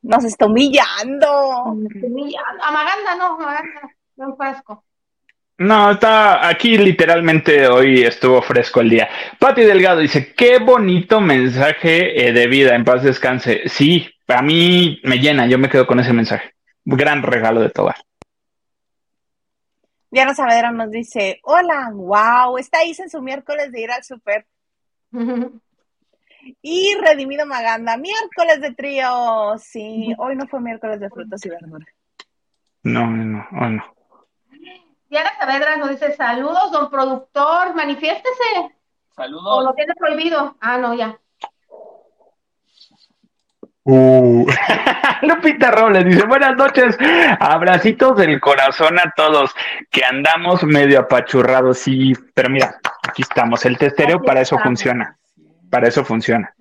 [0.00, 1.26] Nos está humillando.
[1.26, 3.80] A Maganda no, Maganda,
[4.14, 4.84] un fresco.
[5.58, 9.08] No, está aquí literalmente hoy estuvo fresco el día.
[9.38, 13.62] Pati Delgado dice, qué bonito mensaje eh, de vida, en paz descanse.
[13.66, 16.54] Sí, a mí me llena, yo me quedo con ese mensaje.
[16.84, 17.96] Gran regalo de Tobar.
[20.10, 24.46] Diana Saavedra nos dice, hola, wow, está ahí en su miércoles de ir al súper.
[26.62, 29.56] y Redimido Maganda, miércoles de trío.
[29.58, 31.88] Sí, hoy no fue miércoles de frutas y verduras.
[32.82, 33.95] No, no, hoy no.
[35.08, 38.76] Diana Saavedra nos dice, saludos, don productor, manifiéstese.
[39.14, 39.58] Saludos.
[39.58, 40.56] ¿O lo tiene prohibido?
[40.60, 41.18] Ah, no, ya.
[43.84, 44.44] Uh.
[45.22, 46.96] Lupita Robles dice, buenas noches,
[47.38, 49.54] abracitos del corazón a todos,
[49.90, 55.16] que andamos medio apachurrados, sí, pero mira, aquí estamos, el testereo para eso funciona,
[55.70, 56.52] para eso funciona.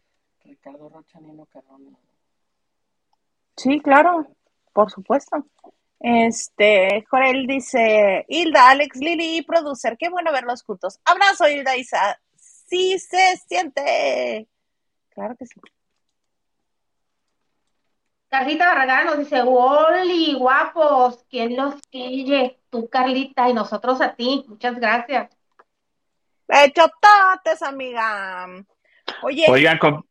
[0.43, 1.19] Ricardo Rocha,
[3.58, 4.27] Sí, claro,
[4.71, 5.45] por supuesto.
[6.08, 11.00] Este, Jorel dice, Hilda, Alex, Lili y producer, qué bueno verlos juntos.
[11.04, 12.22] Abrazo, Hilda Isa.
[12.36, 14.48] Sí se siente.
[15.10, 15.60] Claro que sí.
[18.28, 22.60] Carlita Barragán nos dice, Oli, guapos, ¿quién los quiere?
[22.70, 24.46] Tú, Carlita, y nosotros a ti.
[24.48, 25.36] Muchas gracias.
[26.48, 28.46] Bechototes, amiga.
[29.24, 29.48] Oye.
[29.50, 30.08] Oigan, con...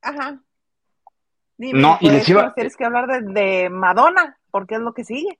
[0.00, 0.40] Ajá
[1.58, 2.52] no, y les iba...
[2.54, 5.38] Tienes que hablar de, Madonna, porque es lo que sigue.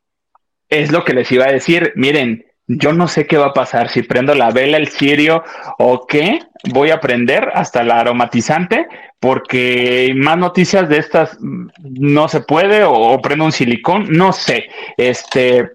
[0.69, 1.93] Es lo que les iba a decir.
[1.97, 5.45] Miren, yo no sé qué va a pasar, si prendo la vela, el cirio
[5.79, 6.41] o qué,
[6.73, 8.89] voy a prender hasta la aromatizante,
[9.21, 14.69] porque más noticias de estas no se puede, o, prendo un silicón, no sé.
[14.97, 15.71] Este,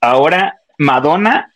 [0.00, 1.52] ahora Madonna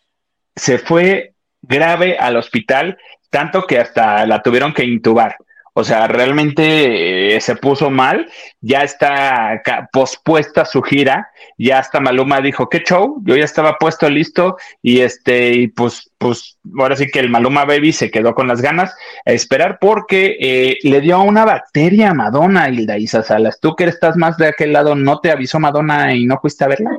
[0.55, 2.99] se fue grave al hospital,
[3.31, 5.37] tanto que hasta la tuvieron que intubar.
[5.77, 9.61] O sea, realmente eh, se puso mal, ya está
[9.93, 15.01] pospuesta su gira, ya hasta Maluma dijo, qué show, yo ya estaba puesto listo y
[15.01, 18.95] este, y pues, pues, ahora sí que el Maluma Baby se quedó con las ganas
[19.27, 23.59] a esperar porque eh, le dio una bacteria a Madonna, Hilda Isa Salas.
[23.59, 26.69] Tú que estás más de aquel lado, ¿no te avisó Madonna y no fuiste a
[26.69, 26.97] verla?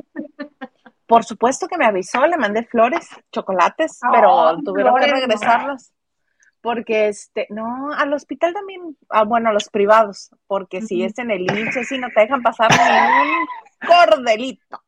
[1.06, 5.95] Por supuesto que me avisó, le mandé flores, chocolates, pero tuvieron que regresarlas
[6.66, 11.30] porque este, no, al hospital también, ah, bueno, a los privados, porque si es en
[11.30, 13.46] el índice, si no te dejan pasar ni un
[13.86, 14.82] cordelito.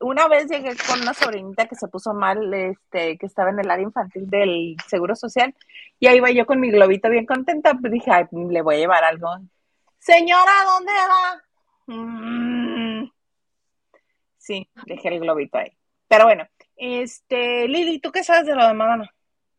[0.00, 3.70] Una vez llegué con una sobrinita que se puso mal, este, que estaba en el
[3.70, 5.54] área infantil del Seguro Social,
[5.98, 8.78] y ahí iba yo con mi globito bien contenta, pues dije, ay, le voy a
[8.80, 9.30] llevar algo.
[9.98, 11.42] Señora, ¿dónde va?
[11.86, 13.10] Mm.
[14.36, 15.72] Sí, dejé el globito ahí.
[16.06, 19.10] Pero bueno, este, Lili, ¿tú qué sabes de lo de Madonna?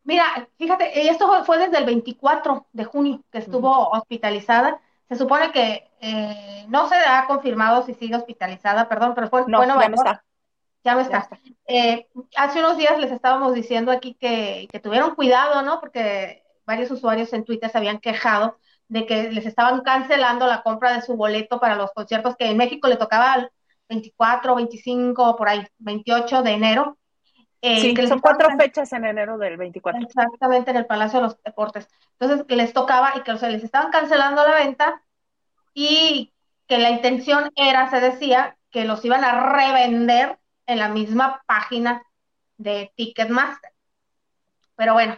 [0.07, 4.79] Mira, fíjate, esto fue desde el 24 de junio que estuvo hospitalizada.
[5.09, 9.57] Se supone que eh, no se ha confirmado si sigue hospitalizada, perdón, pero fue no,
[9.57, 9.77] bueno.
[9.81, 10.23] Ya no está.
[10.85, 11.29] Ya no está.
[11.67, 15.81] Eh, hace unos días les estábamos diciendo aquí que, que tuvieron cuidado, ¿no?
[15.81, 20.93] Porque varios usuarios en Twitter se habían quejado de que les estaban cancelando la compra
[20.93, 23.49] de su boleto para los conciertos que en México le tocaba el
[23.89, 26.97] 24, 25, por ahí, 28 de enero.
[27.61, 30.01] Eh, sí, son cuatro fechas en enero del 24.
[30.01, 31.87] Exactamente, en el Palacio de los Deportes.
[32.19, 35.01] Entonces, que les tocaba y que o les estaban cancelando la venta
[35.73, 36.33] y
[36.67, 42.03] que la intención era, se decía, que los iban a revender en la misma página
[42.57, 43.71] de Ticketmaster.
[44.75, 45.17] Pero bueno,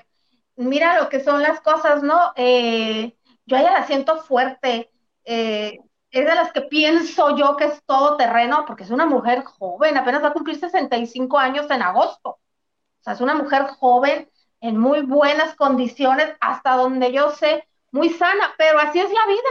[0.56, 2.34] mira lo que son las cosas, ¿no?
[2.36, 4.92] Eh, yo a ella la siento fuerte.
[5.26, 5.80] Eh,
[6.12, 9.98] es de las que pienso yo que es todo terreno, porque es una mujer joven,
[9.98, 12.30] apenas va a cumplir 65 años en agosto.
[12.30, 14.30] O sea, es una mujer joven,
[14.62, 19.50] en muy buenas condiciones, hasta donde yo sé, muy sana, pero así es la vida.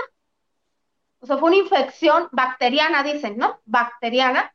[1.20, 3.60] O sea, fue una infección bacteriana, dicen, ¿no?
[3.64, 4.52] Bacteriana,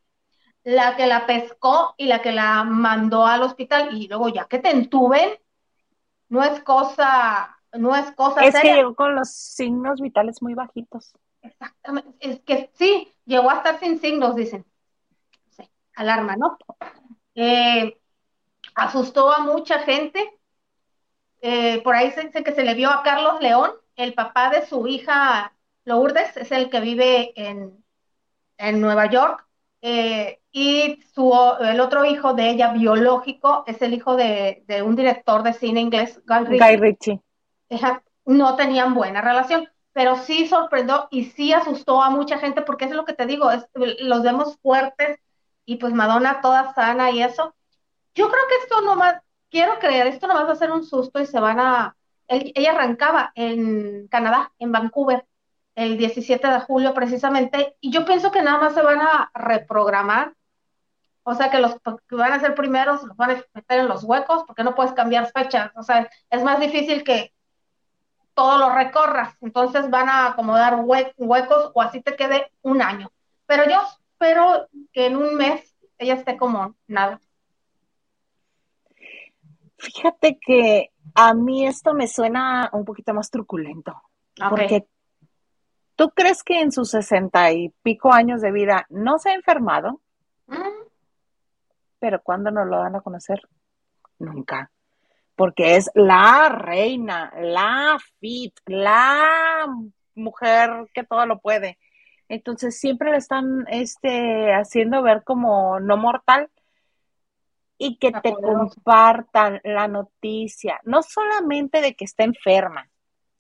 [0.64, 3.90] la que la pescó y la que la mandó al hospital.
[3.94, 5.38] Y luego, ya que te entuben,
[6.30, 8.42] no es cosa, no es cosa.
[8.46, 11.14] Es que llegó con los signos vitales muy bajitos.
[11.44, 14.66] Exactamente, es que sí, llegó a estar sin signos, dicen.
[15.52, 16.58] Sí, alarma, ¿no?
[17.36, 17.98] Eh,
[18.74, 20.40] asustó a mucha gente.
[21.42, 24.66] Eh, por ahí se dice que se le vio a Carlos León, el papá de
[24.66, 25.54] su hija
[25.86, 27.84] Lourdes es el que vive en,
[28.58, 29.46] en Nueva York.
[29.82, 34.96] Eh, y su, el otro hijo de ella, biológico, es el hijo de, de un
[34.96, 36.46] director de cine inglés, Guy
[36.78, 37.20] Ritchie.
[38.26, 42.92] No tenían buena relación, pero sí sorprendió y sí asustó a mucha gente, porque es
[42.92, 43.50] lo que te digo,
[44.00, 45.20] los vemos fuertes
[45.66, 47.56] y pues Madonna toda sana y eso.
[48.16, 51.26] Yo creo que esto nomás, quiero creer, esto nomás va a ser un susto y
[51.26, 51.96] se van a...
[52.28, 55.26] ella arrancaba en Canadá, en Vancouver,
[55.76, 60.34] el 17 de julio precisamente, y yo pienso que nada más se van a reprogramar,
[61.24, 61.76] o sea que los
[62.08, 64.94] que van a ser primeros los van a meter en los huecos, porque no puedes
[64.94, 67.33] cambiar fechas, o sea, es más difícil que
[68.34, 73.12] todo lo recorras, entonces van a acomodar huecos o así te quede un año,
[73.46, 73.82] pero yo
[74.12, 77.20] espero que en un mes ella esté como nada.
[79.78, 83.94] Fíjate que a mí esto me suena un poquito más truculento,
[84.50, 84.88] porque
[85.96, 90.02] ¿Tú crees que en sus sesenta y pico años de vida no se ha enfermado?
[90.48, 90.88] Mm.
[92.00, 93.40] Pero ¿cuándo nos lo van a conocer?
[94.20, 94.72] Nunca.
[95.36, 99.68] Porque es la reina, la fit, la
[100.16, 101.80] mujer que todo lo puede.
[102.30, 106.50] Entonces siempre le están este, haciendo ver como no mortal
[107.78, 112.90] y que te compartan la noticia, no solamente de que está enferma,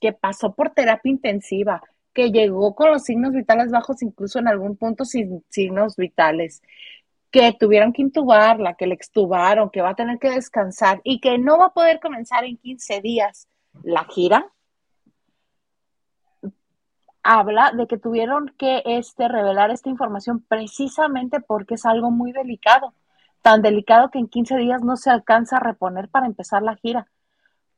[0.01, 1.81] que pasó por terapia intensiva,
[2.13, 6.61] que llegó con los signos vitales bajos, incluso en algún punto sin signos vitales,
[7.33, 11.39] que tuvieron que intubarla, que le extubaron, que va a tener que descansar y que
[11.39, 13.49] no va a poder comenzar en 15 días
[13.81, 14.45] la gira,
[17.23, 22.93] habla de que tuvieron que este, revelar esta información precisamente porque es algo muy delicado,
[23.41, 27.07] tan delicado que en 15 días no se alcanza a reponer para empezar la gira.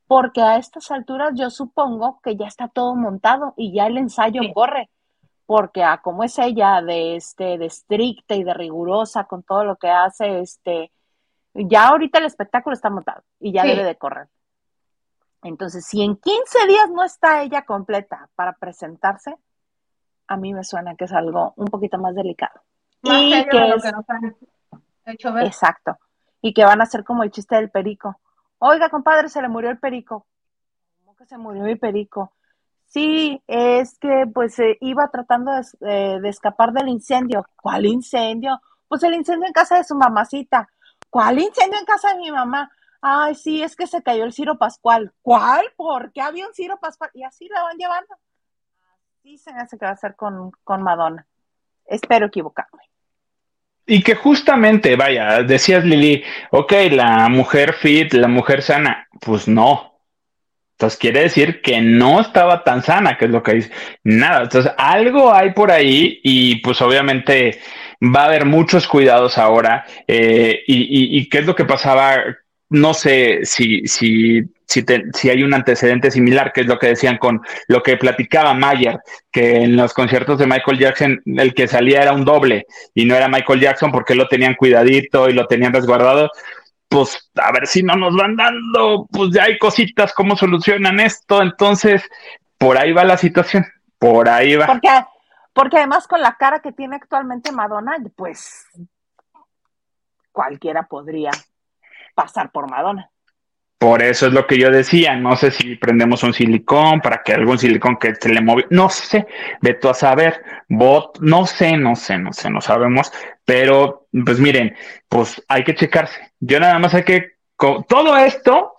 [0.06, 4.42] Porque a estas alturas yo supongo que ya está todo montado y ya el ensayo
[4.52, 4.90] corre,
[5.46, 9.76] porque a como es ella de este de estricta y de rigurosa con todo lo
[9.76, 10.92] que hace, este
[11.54, 14.28] ya ahorita el espectáculo está montado y ya debe de correr.
[15.42, 19.36] Entonces, si en 15 días no está ella completa para presentarse,
[20.26, 22.60] a mí me suena que es algo un poquito más delicado.
[23.02, 23.74] y que,
[25.44, 25.98] Exacto.
[26.42, 28.18] Y que van a ser como el chiste del perico
[28.58, 30.26] Oiga, compadre, se le murió el perico.
[30.98, 32.32] ¿Cómo que se murió mi perico?
[32.86, 37.46] Sí, es que pues eh, iba tratando eh, de, escapar del incendio.
[37.56, 38.60] ¿Cuál incendio?
[38.88, 40.68] Pues el incendio en casa de su mamacita.
[41.10, 42.70] ¿Cuál incendio en casa de mi mamá?
[43.00, 45.12] Ay, sí, es que se cayó el Ciro Pascual.
[45.22, 45.66] ¿Cuál?
[45.76, 47.10] ¿Por qué había un Ciro Pascual?
[47.14, 48.14] Y así la van llevando.
[49.18, 51.26] Así se me hace que va a ser con, con Madonna.
[51.84, 52.82] Espero equivocarme.
[53.86, 59.95] Y que justamente, vaya, decías Lili, ok, la mujer fit, la mujer sana, pues no.
[60.76, 63.70] Entonces quiere decir que no estaba tan sana, que es lo que dice.
[64.04, 67.58] Nada, entonces algo hay por ahí y pues obviamente
[68.02, 69.86] va a haber muchos cuidados ahora.
[70.06, 72.16] Eh, y, y, qué es lo que pasaba,
[72.68, 77.18] no sé si, si si, si, hay un antecedente similar, que es lo que decían
[77.18, 78.98] con lo que platicaba Mayer,
[79.30, 83.14] que en los conciertos de Michael Jackson el que salía era un doble y no
[83.14, 86.30] era Michael Jackson porque lo tenían cuidadito y lo tenían resguardado.
[86.88, 91.42] Pues a ver si no nos van dando, pues ya hay cositas, cómo solucionan esto.
[91.42, 92.02] Entonces,
[92.58, 93.66] por ahí va la situación,
[93.98, 94.66] por ahí va.
[94.66, 94.88] Porque,
[95.52, 98.66] porque además con la cara que tiene actualmente Madonna, pues
[100.32, 101.30] cualquiera podría
[102.14, 103.10] pasar por Madonna.
[103.78, 107.34] Por eso es lo que yo decía, no sé si prendemos un silicón para que
[107.34, 109.26] algún silicón que se le mueve, no sé,
[109.60, 113.12] de tú a saber, bot, no sé, no sé, no sé, no sabemos,
[113.44, 114.74] pero pues miren,
[115.10, 116.32] pues hay que checarse.
[116.40, 118.76] Yo nada más hay que, todo esto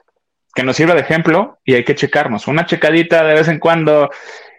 [0.55, 4.09] que nos sirva de ejemplo y hay que checarnos, una checadita de vez en cuando,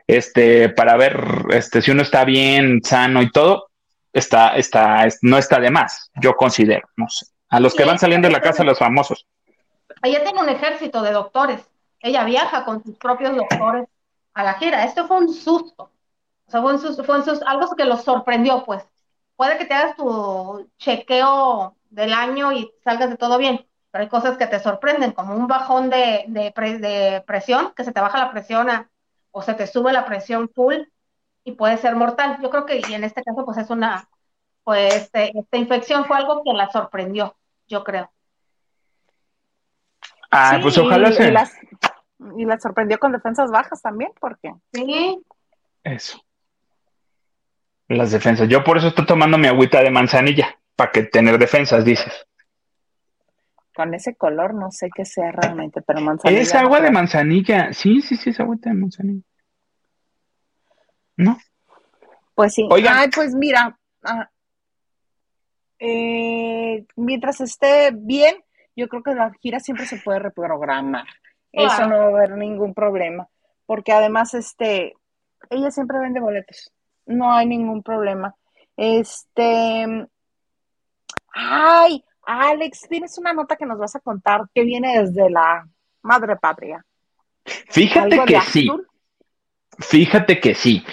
[0.07, 1.21] este, para ver,
[1.51, 3.71] este, si uno está bien, sano y todo,
[4.13, 7.27] está, está, no está de más, yo considero, no sé.
[7.49, 9.27] A los que van saliendo de la casa, los famosos.
[10.03, 11.69] Ella tiene un ejército de doctores.
[12.01, 13.89] Ella viaja con sus propios doctores
[14.35, 14.85] a la gira.
[14.85, 15.91] Esto fue un susto.
[16.47, 18.87] O sea, fue un susto, fue un susto, algo que los sorprendió, pues.
[19.37, 24.09] Puede que te hagas tu chequeo del año y salgas de todo bien, pero hay
[24.09, 28.31] cosas que te sorprenden, como un bajón de, de, presión, que se te baja la
[28.31, 28.69] presión
[29.31, 30.77] o se te sube la presión full
[31.45, 32.39] y puede ser mortal.
[32.43, 34.09] Yo creo que, y en este caso, pues es una,
[34.65, 37.37] pues este, esta infección fue algo que la sorprendió,
[37.69, 38.11] yo creo.
[40.31, 41.29] Ah, pues ojalá sea.
[41.29, 41.53] Y las,
[42.37, 44.53] y las sorprendió con defensas bajas también, porque.
[44.73, 45.23] Sí.
[45.85, 46.21] Eso.
[47.89, 48.49] Las defensas.
[48.49, 52.27] Yo por eso estoy tomando mi agüita de manzanilla, para que tener defensas, dices.
[53.75, 56.43] Con ese color no sé qué sea realmente, pero manzanilla.
[56.43, 57.73] Es agua de manzanilla.
[57.73, 59.23] Sí, sí, sí, es agüita de manzanilla.
[61.19, 61.37] ¿no?
[62.35, 62.67] Pues sí.
[62.89, 64.31] Ay, pues mira, ah,
[65.81, 68.37] eh, mientras esté bien,
[68.79, 71.05] yo creo que la gira siempre se puede reprogramar.
[71.51, 73.27] Eso no va a haber ningún problema.
[73.67, 74.95] Porque además, este,
[75.51, 76.73] ella siempre vende boletos.
[77.05, 78.37] No hay ningún problema.
[78.77, 80.07] Este.
[81.33, 85.67] Ay, Alex, tienes una nota que nos vas a contar que viene desde la
[86.03, 86.85] madre patria.
[87.45, 88.71] Fíjate que sí.
[89.81, 90.85] Fíjate que sí.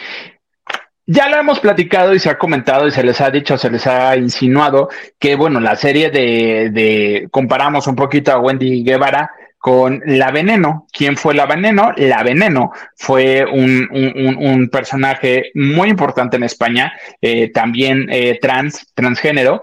[1.08, 3.86] Ya lo hemos platicado y se ha comentado y se les ha dicho, se les
[3.86, 4.90] ha insinuado
[5.20, 9.30] que, bueno, la serie de, de comparamos un poquito a Wendy Guevara
[9.60, 10.88] con La Veneno.
[10.92, 11.92] ¿Quién fue La Veneno?
[11.98, 18.88] La Veneno fue un, un, un personaje muy importante en España, eh, también eh, trans,
[18.96, 19.62] transgénero,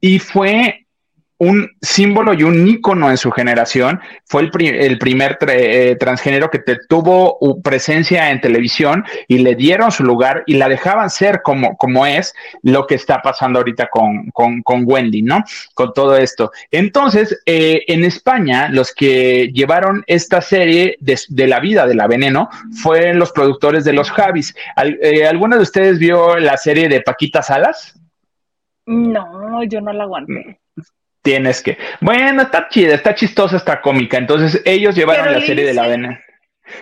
[0.00, 0.81] y fue
[1.42, 4.00] un símbolo y un ícono en su generación.
[4.26, 10.44] Fue el, primer eh, transgénero que tuvo presencia en televisión y le dieron su lugar
[10.46, 12.32] y la dejaban ser como, como es
[12.62, 15.42] lo que está pasando ahorita con, con, Wendy, ¿no?
[15.74, 16.52] Con todo esto.
[16.70, 22.50] Entonces, eh, en España, los que llevaron esta serie de, la vida de la veneno
[22.70, 24.54] fueron los productores de los Javis.
[25.02, 27.98] Eh, ¿Alguna de ustedes vio la serie de Paquita Salas?
[28.86, 30.61] No, yo no la aguanté
[31.22, 31.78] tienes que.
[32.00, 34.18] Bueno, está chida, está chistosa, está cómica.
[34.18, 36.18] Entonces, ellos llevaron la serie de la veneno.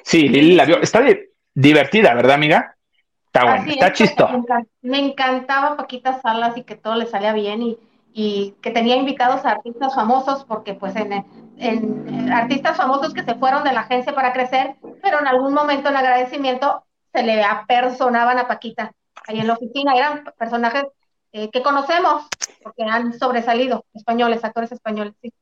[0.02, 0.80] Sí, Lili la vio.
[0.80, 1.02] Está
[1.54, 2.76] divertida, ¿verdad, amiga?
[3.26, 4.42] Está bueno, está chistosa.
[4.82, 7.78] Me, encantaba Paquita Salas y que todo le salía bien y,
[8.12, 11.24] y que tenía invitados a artistas famosos, porque pues en,
[11.58, 15.88] en, artistas famosos que se fueron de la agencia para crecer, pero en algún momento
[15.88, 18.90] en agradecimiento se le apersonaban a Paquita
[19.28, 19.94] ahí en la oficina.
[19.94, 20.84] Eran personajes
[21.32, 22.26] eh, que conocemos,
[22.62, 25.32] porque han sobresalido, españoles, actores españoles, sí.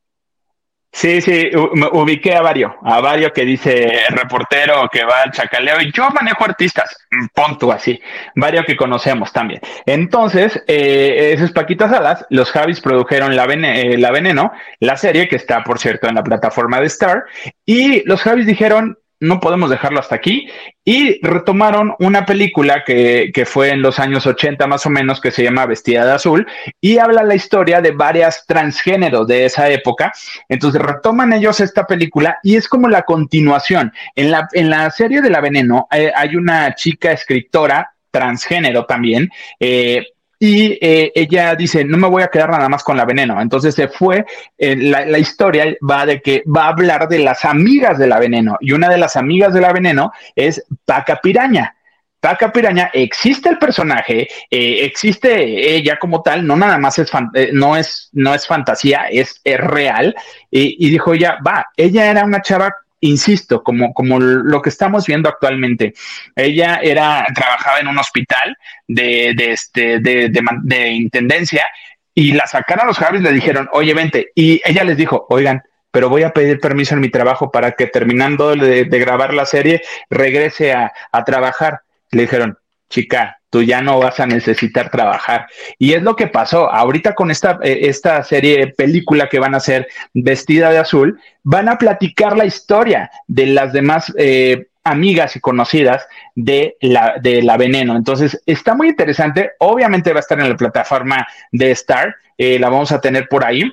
[0.91, 1.51] Sí, sí,
[1.93, 6.45] ubiqué a varios, a varios que dice reportero que va al chacaleo y yo manejo
[6.45, 8.01] artistas, mm, punto así,
[8.35, 9.61] varios que conocemos también.
[9.85, 15.37] Entonces, eh, es Paquita Salas, los Javis produjeron la, eh, la Veneno, la serie que
[15.37, 17.25] está, por cierto, en la plataforma de Star,
[17.65, 20.49] y los Javis dijeron, no podemos dejarlo hasta aquí.
[20.85, 25.31] Y retomaron una película que, que, fue en los años 80 más o menos, que
[25.31, 26.47] se llama Vestida de Azul,
[26.81, 30.13] y habla la historia de varias transgéneros de esa época.
[30.49, 33.93] Entonces retoman ellos esta película y es como la continuación.
[34.15, 39.31] En la, en la serie de La Veneno eh, hay una chica escritora transgénero también,
[39.61, 40.07] eh,
[40.39, 43.41] y eh, ella dice, no me voy a quedar nada más con la veneno.
[43.41, 44.25] Entonces se fue,
[44.57, 48.57] eh, la, historia va de que va a hablar de las amigas de la veneno
[48.61, 51.75] y una de las amigas de la veneno es Paca Piraña.
[52.21, 57.11] Paca Piraña, existe el personaje, eh, existe ella como tal, no nada más es,
[57.53, 60.17] no es, no es fantasía, es, real.
[60.51, 65.29] y dijo ella, va, ella era una chava insisto, como, como lo que estamos viendo
[65.29, 65.95] actualmente.
[66.35, 70.31] Ella era, trabajaba en un hospital de, de, este, de,
[70.63, 71.67] de, intendencia
[72.15, 74.33] y la sacaron a los Javis, le dijeron, oye, vente.
[74.35, 77.87] Y ella les dijo, oigan, pero voy a pedir permiso en mi trabajo para que
[77.87, 81.81] terminando de, grabar la serie regrese a, a trabajar.
[82.11, 82.58] Le dijeron,
[82.89, 85.47] chica, tú ya no vas a necesitar trabajar.
[85.79, 86.71] Y es lo que pasó.
[86.71, 91.69] Ahorita con esta, eh, esta serie película que van a hacer vestida de azul, van
[91.69, 97.57] a platicar la historia de las demás eh, amigas y conocidas de la, de la
[97.57, 97.97] veneno.
[97.97, 99.53] Entonces, está muy interesante.
[99.59, 102.17] Obviamente va a estar en la plataforma de Star.
[102.37, 103.71] Eh, la vamos a tener por ahí.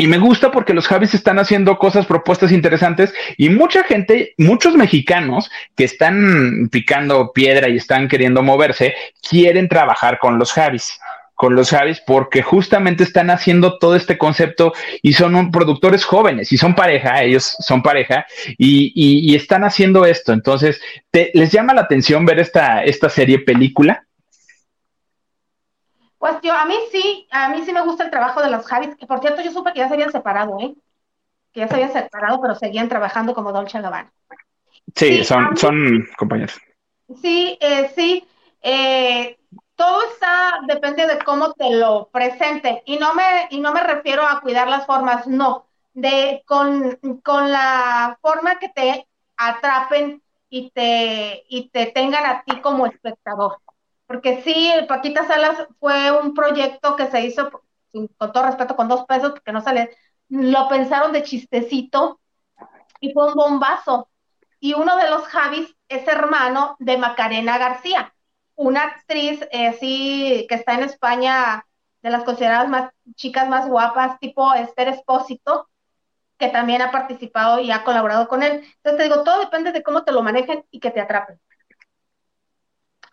[0.00, 4.76] Y me gusta porque los Javis están haciendo cosas, propuestas interesantes y mucha gente, muchos
[4.76, 8.94] mexicanos que están picando piedra y están queriendo moverse,
[9.28, 11.00] quieren trabajar con los Javis
[11.34, 14.72] con los Javis porque justamente están haciendo todo este concepto
[15.02, 18.26] y son productores jóvenes y son pareja, ellos son pareja
[18.56, 20.32] y, están haciendo esto.
[20.32, 20.80] Entonces,
[21.12, 24.07] ¿les llama la atención ver esta, esta serie película?
[26.18, 28.96] Pues yo, a mí sí, a mí sí me gusta el trabajo de los Javis,
[28.96, 30.74] que por cierto yo supe que ya se habían separado, ¿eh?
[31.52, 34.12] Que ya se habían separado, pero seguían trabajando como Dolce Gabbana.
[34.94, 36.58] Sí, son, son compañeros.
[37.22, 38.26] Sí, eh, sí.
[38.62, 39.38] Eh,
[39.76, 42.82] todo está, depende de cómo te lo presente.
[42.84, 45.66] Y no me, y no me refiero a cuidar las formas, no.
[45.94, 49.06] De, con, con la forma que te
[49.36, 53.58] atrapen y te, y te tengan a ti como espectador
[54.08, 57.50] porque sí, Paquita Salas fue un proyecto que se hizo,
[58.16, 59.90] con todo respeto, con dos pesos, porque no sale,
[60.30, 62.18] lo pensaron de chistecito
[63.00, 64.08] y fue un bombazo.
[64.60, 68.14] Y uno de los Javis es hermano de Macarena García,
[68.54, 71.66] una actriz eh, que está en España,
[72.00, 75.68] de las consideradas más chicas más guapas, tipo Esther Espósito,
[76.38, 78.64] que también ha participado y ha colaborado con él.
[78.76, 81.38] Entonces te digo, todo depende de cómo te lo manejen y que te atrapen.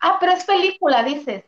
[0.00, 1.44] Ah, pero es película, dices.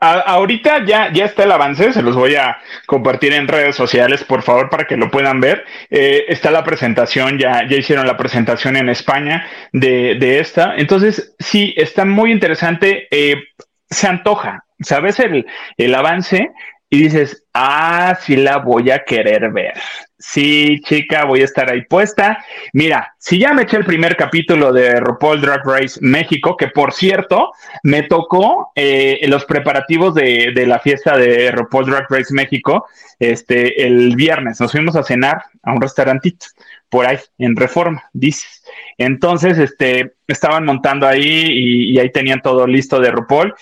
[0.00, 4.42] ahorita ya, ya está el avance, se los voy a compartir en redes sociales, por
[4.42, 5.64] favor, para que lo puedan ver.
[5.90, 10.74] Eh, está la presentación, ya, ya hicieron la presentación en España de, de esta.
[10.76, 13.08] Entonces, sí, está muy interesante.
[13.10, 13.42] Eh,
[13.90, 15.18] se antoja, ¿sabes?
[15.20, 15.46] El,
[15.76, 16.50] el avance
[16.88, 19.74] y dices, ah, sí la voy a querer ver.
[20.22, 22.44] Sí, chica, voy a estar ahí puesta.
[22.74, 26.92] Mira, si ya me eché el primer capítulo de RuPaul Drag Race México, que por
[26.92, 27.52] cierto,
[27.84, 32.86] me tocó eh, los preparativos de, de, la fiesta de RuPaul Drag Race México,
[33.18, 34.60] este, el viernes.
[34.60, 36.44] Nos fuimos a cenar a un restaurantito
[36.90, 38.62] por ahí, en Reforma, dices.
[38.98, 43.54] Entonces, este, estaban montando ahí y, y ahí tenían todo listo de RuPaul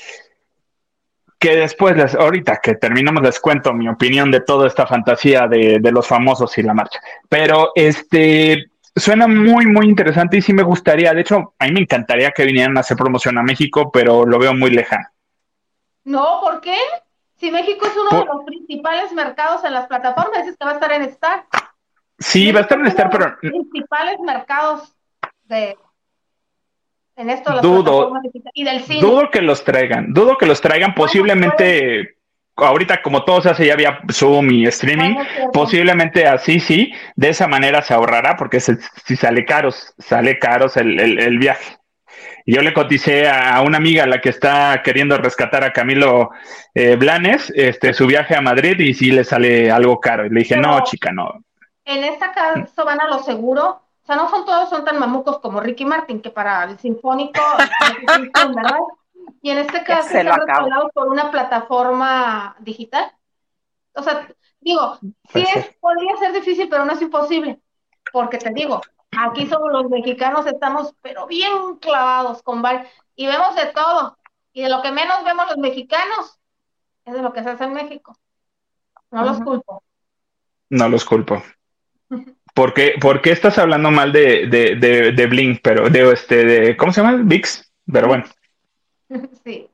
[1.39, 5.79] que después, les, ahorita que terminamos, les cuento mi opinión de toda esta fantasía de,
[5.81, 7.01] de, los famosos y la marcha.
[7.29, 11.15] Pero este suena muy, muy interesante y sí me gustaría.
[11.15, 14.39] De hecho, a mí me encantaría que vinieran a hacer promoción a México, pero lo
[14.39, 15.09] veo muy lejano.
[16.05, 16.77] No, ¿por qué?
[17.37, 18.21] Si México es uno por...
[18.21, 21.47] de los principales mercados en las plataformas, dices que va a estar en Star.
[22.19, 23.37] Sí, va a estar en Star, pero.
[23.43, 24.97] Los principales mercados
[25.45, 25.77] de,
[27.19, 28.13] en esto dudo,
[28.55, 29.01] y del cine.
[29.01, 32.15] dudo que los traigan, dudo que los traigan posiblemente
[32.57, 35.15] ahorita como todo se hace ya vía Zoom y streaming,
[35.53, 40.77] posiblemente así sí, de esa manera se ahorrará porque se- si sale caros, sale caros
[40.77, 41.77] el, el- el viaje.
[42.47, 46.31] Yo le coticé a una amiga, la que está queriendo rescatar a Camilo
[46.75, 50.25] eh, Blanes, este, su viaje a Madrid y sí le sale algo caro.
[50.25, 51.45] Y le dije, Pero- no, chica, no.
[51.85, 53.83] En esta caso van a lo seguro.
[54.09, 57.43] O sea, no son todos son tan mamucos como Ricky Martin, que para el sinfónico,
[58.57, 58.79] ¿verdad?
[59.43, 60.47] Y en este caso se lo están acabo.
[60.47, 63.13] respaldados por una plataforma digital.
[63.93, 64.27] O sea,
[64.61, 67.61] digo, sí Puede es, podría ser difícil, pero no es imposible.
[68.11, 68.81] Porque te digo,
[69.19, 74.17] aquí somos los mexicanos, estamos pero bien clavados con bar y vemos de todo.
[74.55, 76.39] Y de lo que menos vemos los mexicanos
[77.05, 78.17] es de lo que se hace en México.
[79.11, 79.45] No los Ujú.
[79.45, 79.83] culpo.
[80.71, 81.43] No los culpo.
[82.59, 85.61] ¿Por qué, por qué estás hablando mal de, de, de, de Blink?
[85.63, 87.23] Pero de este, de, ¿cómo se llama?
[87.23, 87.73] VIX.
[87.93, 88.25] Pero bueno,
[89.45, 89.71] Sí,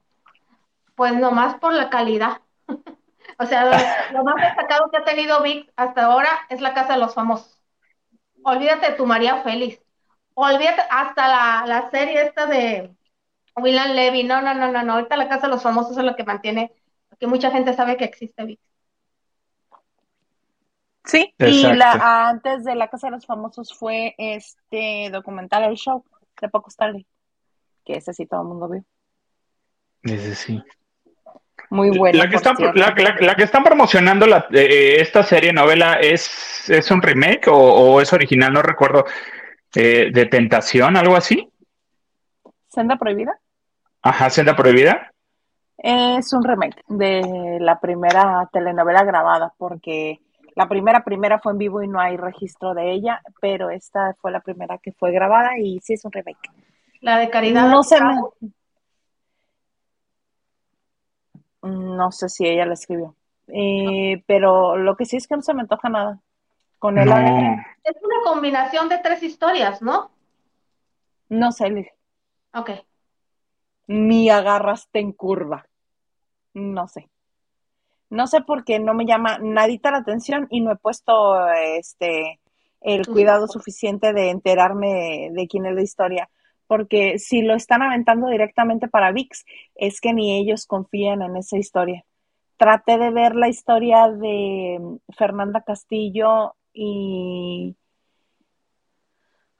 [0.94, 2.42] pues nomás por la calidad.
[3.38, 3.64] O sea,
[4.12, 7.58] lo, más destacado que ha tenido Vic hasta ahora es la Casa de los Famosos.
[8.44, 9.82] Olvídate de tu María Félix.
[10.34, 12.94] Olvídate hasta la, la serie esta de
[13.56, 14.24] William Levy.
[14.24, 14.92] No, no, no, no, no.
[14.92, 16.72] Ahorita la Casa de los Famosos es lo que mantiene,
[17.18, 18.60] que mucha gente sabe que existe Vic.
[21.04, 26.02] Sí, y la, antes de La Casa de los Famosos fue este documental, el show
[26.40, 27.06] de Poco Starley,
[27.84, 28.84] que ese sí todo el mundo vio.
[30.02, 30.62] ese sí.
[31.70, 32.18] Muy bueno.
[32.18, 36.68] La que, están, la, la- la que están promocionando la- eh, esta serie novela es,
[36.70, 39.04] es un remake o, o es original, no recuerdo,
[39.74, 41.48] eh, de Tentación, algo así.
[42.68, 43.38] Senda Prohibida
[44.02, 45.10] Ajá, Senda Prohibida.
[45.78, 50.20] es un remake de la primera telenovela grabada, porque
[50.54, 54.30] la primera primera fue en vivo y no hay registro de ella, pero esta fue
[54.30, 56.50] la primera que fue grabada y sí es un remake.
[57.00, 57.68] La de Caridad.
[57.68, 57.98] No sé,
[61.62, 63.16] no sé si ella la escribió,
[63.48, 66.20] Eh, pero lo que sí es que no se me antoja nada
[66.78, 67.08] con él.
[67.08, 67.16] No.
[67.16, 70.10] Es una combinación de tres historias, ¿no?
[71.28, 71.88] No sé, Liz.
[72.54, 72.70] Ok.
[73.86, 75.66] Ni agarraste en curva.
[76.54, 77.08] No sé.
[78.14, 82.40] No sé por qué no me llama nadita la atención y no he puesto este
[82.80, 86.30] el cuidado suficiente de enterarme de quién es la historia.
[86.68, 89.44] Porque si lo están aventando directamente para VIX,
[89.74, 92.04] es que ni ellos confían en esa historia.
[92.56, 97.74] Traté de ver la historia de mm, Fernanda Castillo y.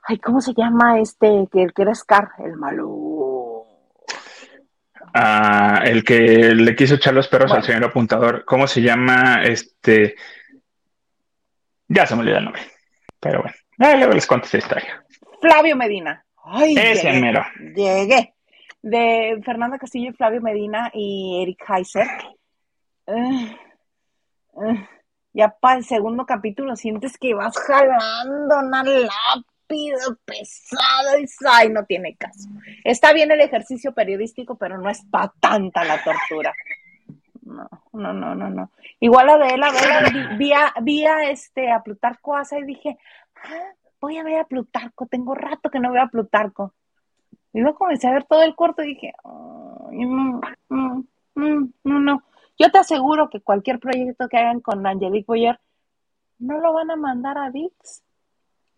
[0.07, 1.49] Ay, ¿cómo se llama este?
[1.51, 3.04] Que el que era Scar, el malo.
[5.15, 6.19] El que
[6.55, 8.45] le quiso echar los perros al señor apuntador.
[8.45, 9.43] ¿Cómo se llama?
[9.45, 10.17] Este.
[11.89, 12.63] Ya se me olvidó el nombre.
[13.21, 15.05] Pero bueno, eh, luego les cuento esa historia.
[15.41, 16.25] Flavio Medina.
[16.45, 17.45] Ay, Ese llegué, mero.
[17.75, 18.35] llegué.
[18.83, 22.07] De Fernanda Castillo y Flavio Medina y Eric Heiser.
[23.07, 23.57] Eh,
[24.63, 24.89] eh,
[25.33, 28.83] ya para el segundo capítulo sientes que vas jalando una
[29.69, 32.49] lápida pesada y ay, no tiene caso.
[32.85, 36.53] Está bien el ejercicio periodístico, pero no es para tanta la tortura.
[37.43, 38.71] No, no, no, no, no.
[39.01, 39.61] Igual a ver,
[40.13, 42.99] vi, vi a, vi a, este, a Plutarco Asa y dije,
[43.37, 46.73] ah, voy a ver a Plutarco, tengo rato que no veo a Plutarco.
[47.53, 50.41] Y luego comencé a ver todo el corto y dije, "Ay, no,
[50.71, 51.05] no,
[51.35, 52.23] no, no, no.
[52.59, 55.61] Yo te aseguro que cualquier proyecto que hagan con Angelique Boyer
[56.39, 58.03] no lo van a mandar a VIX.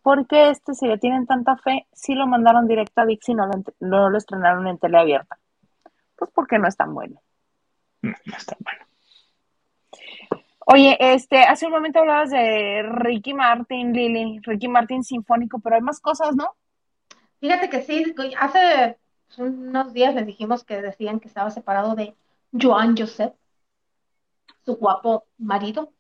[0.06, 3.46] Porque este, si le tienen tanta fe, sí lo mandaron directo a VIX y no
[3.48, 5.36] lo, ent- no lo estrenaron en teleabierta.
[6.16, 7.20] Pues porque no es tan bueno.
[8.02, 8.86] No, no es tan bueno.
[10.64, 15.82] Oye, este, hace un momento hablabas de Ricky Martin, Lili, Ricky Martin sinfónico, pero hay
[15.82, 16.54] más cosas, ¿no?
[17.40, 18.96] Fíjate que sí, hace
[19.38, 22.14] unos días les dijimos que decían que estaba separado de
[22.52, 23.34] Joan Joseph,
[24.64, 25.92] su guapo marido.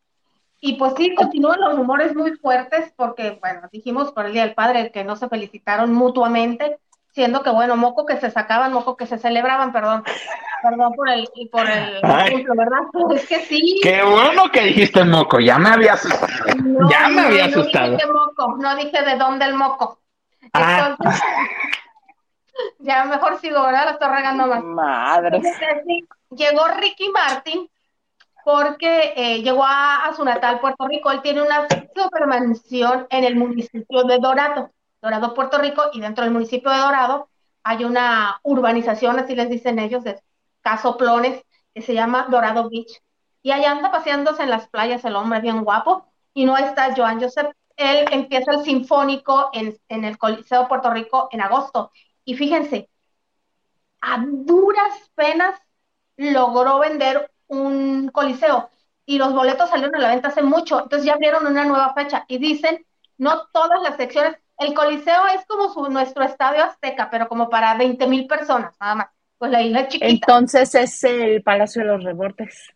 [0.66, 4.54] Y pues sí, continúan los rumores muy fuertes porque, bueno, dijimos por el Día del
[4.54, 6.80] Padre que no se felicitaron mutuamente,
[7.12, 10.02] siendo que, bueno, moco que se sacaban, moco que se celebraban, perdón.
[10.64, 12.80] Perdón por el, por el ejemplo, ¿verdad?
[13.14, 13.78] Es que sí.
[13.80, 16.34] Qué bueno que dijiste moco, ya me había asustado.
[16.90, 17.92] ya me había asustado.
[17.92, 20.00] No dije moco, no dije de dónde el moco.
[20.52, 20.96] Ah.
[20.98, 21.22] Entonces,
[22.80, 23.84] ya mejor sigo, ¿verdad?
[23.84, 24.64] Lo estoy regando más.
[24.64, 25.40] Madre.
[26.30, 27.70] llegó Ricky Martin
[28.46, 31.10] porque eh, llegó a, su natal Puerto Rico.
[31.10, 31.66] Él tiene una
[31.96, 34.70] super mansión en el municipio de Dorado,
[35.02, 37.28] Dorado, Puerto Rico, y dentro del municipio de Dorado
[37.64, 40.22] hay una urbanización, así les dicen ellos, de
[40.60, 41.42] casoplones,
[41.74, 43.02] que se llama Dorado Beach.
[43.42, 47.20] Y allá anda paseándose en las playas el hombre bien guapo, y no está Joan
[47.20, 47.50] Joseph.
[47.76, 51.90] Él empieza el sinfónico en, en el Coliseo Puerto Rico en agosto.
[52.24, 52.88] Y fíjense,
[54.00, 55.60] a duras penas
[56.16, 58.70] logró vender un coliseo
[59.04, 62.24] y los boletos salieron a la venta hace mucho, entonces ya abrieron una nueva fecha
[62.28, 62.84] y dicen,
[63.18, 67.76] no todas las secciones, el coliseo es como su, nuestro estadio azteca, pero como para
[67.76, 70.06] 20 mil personas, nada más, pues la isla es chiquita.
[70.10, 72.72] Entonces es el Palacio de los Rebortes.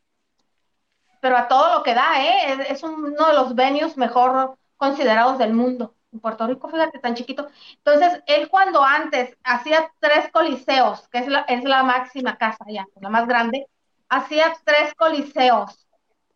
[1.21, 2.66] Pero a todo lo que da, ¿eh?
[2.68, 5.95] es, uno de los venues mejor considerados del mundo.
[6.12, 7.49] En Puerto Rico, fíjate, tan chiquito.
[7.77, 12.87] Entonces, él cuando antes hacía tres coliseos, que es la, es la máxima casa ya,
[13.01, 13.66] la más grande,
[14.11, 15.87] hacía tres coliseos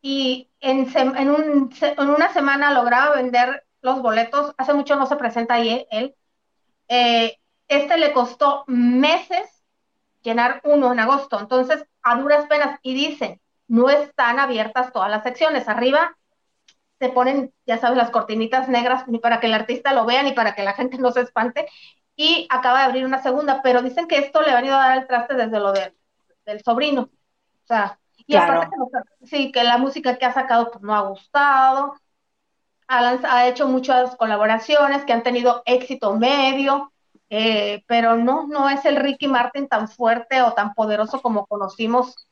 [0.01, 0.89] y en,
[1.99, 4.55] una semana lograba vender los boletos.
[4.57, 6.15] Hace mucho no se presenta ahí él.
[6.89, 7.37] Eh,
[7.69, 9.65] este le costó meses
[10.23, 11.39] llenar uno en agosto.
[11.39, 15.69] Entonces, a duras penas, y dicen, no están abiertas todas las secciones.
[15.69, 16.17] Arriba
[16.99, 20.33] se ponen, ya sabes, las cortinitas negras, ni para que el artista lo vea, ni
[20.33, 21.67] para que la gente no se espante.
[22.15, 25.07] Y acaba de abrir una segunda, pero dicen que esto le ha a dar el
[25.07, 27.11] traste desde lo del sobrino.
[27.65, 28.77] O sea, y aparte
[29.25, 31.95] sí, que la música que ha sacado pues, no ha gustado.
[32.87, 36.93] Ha, ha, hecho muchas colaboraciones que han tenido éxito medio,
[37.31, 42.29] eh, pero no, no es el Ricky Martin tan fuerte o tan poderoso como conocimos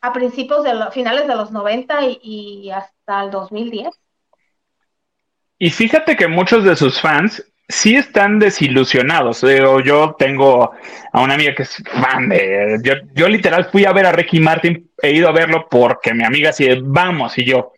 [0.00, 3.88] a principios de los finales de los 90 y, y hasta el 2010.
[5.58, 9.42] Y fíjate que muchos de sus fans sí están desilusionados.
[9.84, 10.72] yo tengo
[11.12, 12.80] a una amiga que es fan de.
[13.14, 16.50] Yo, literal fui a ver a Ricky Martin, he ido a verlo porque mi amiga
[16.50, 17.72] dice, vamos, y yo,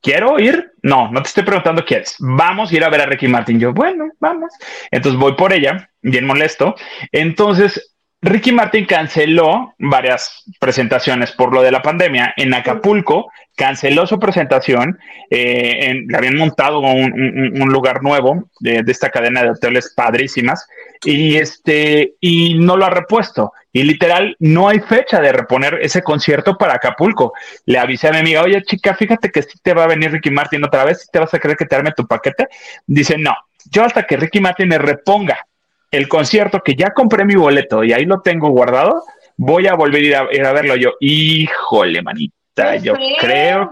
[0.00, 0.72] ¿quiero ir?
[0.82, 2.16] No, no te estoy preguntando quieres.
[2.18, 3.60] Vamos a ir a ver a Ricky Martin.
[3.60, 4.52] Yo, bueno, vamos.
[4.90, 6.74] Entonces voy por ella, bien molesto.
[7.12, 12.34] Entonces Ricky Martin canceló varias presentaciones por lo de la pandemia.
[12.36, 14.98] En Acapulco canceló su presentación.
[15.30, 20.66] Eh, le habían montado un, lugar nuevo de, esta cadena de hoteles padrísimas
[21.02, 23.52] y este y no lo ha repuesto.
[23.72, 27.32] Y literal no hay fecha de reponer ese concierto para Acapulco.
[27.64, 30.30] Le avisé a mi amiga, oye chica, fíjate que si te va a venir Ricky
[30.30, 32.48] Martin otra vez, si te vas a creer que te arme tu paquete.
[32.86, 33.34] Dice no,
[33.70, 35.46] yo hasta que Ricky Martin me reponga
[35.90, 39.02] el concierto que ya compré mi boleto y ahí lo tengo guardado,
[39.36, 40.92] voy a volver a ir a, verlo yo.
[41.00, 43.70] Híjole, manita, yo creo,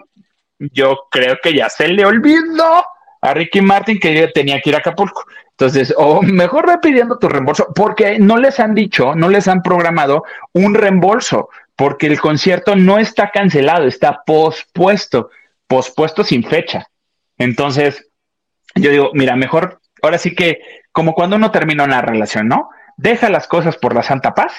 [0.58, 2.84] yo creo que ya se le olvidó
[3.20, 5.24] a Ricky Martin que yo tenía que ir a Acapulco.
[5.50, 9.62] Entonces, o mejor va pidiendo tu reembolso, porque no les han dicho, no les han
[9.62, 15.30] programado un reembolso, porque el concierto no está cancelado, está pospuesto,
[15.66, 16.86] pospuesto sin fecha.
[17.38, 18.08] Entonces,
[18.76, 20.60] yo digo, mira, mejor, ahora sí que
[20.98, 22.70] como cuando uno termina una relación, ¿no?
[22.96, 24.52] Deja las cosas por la santa paz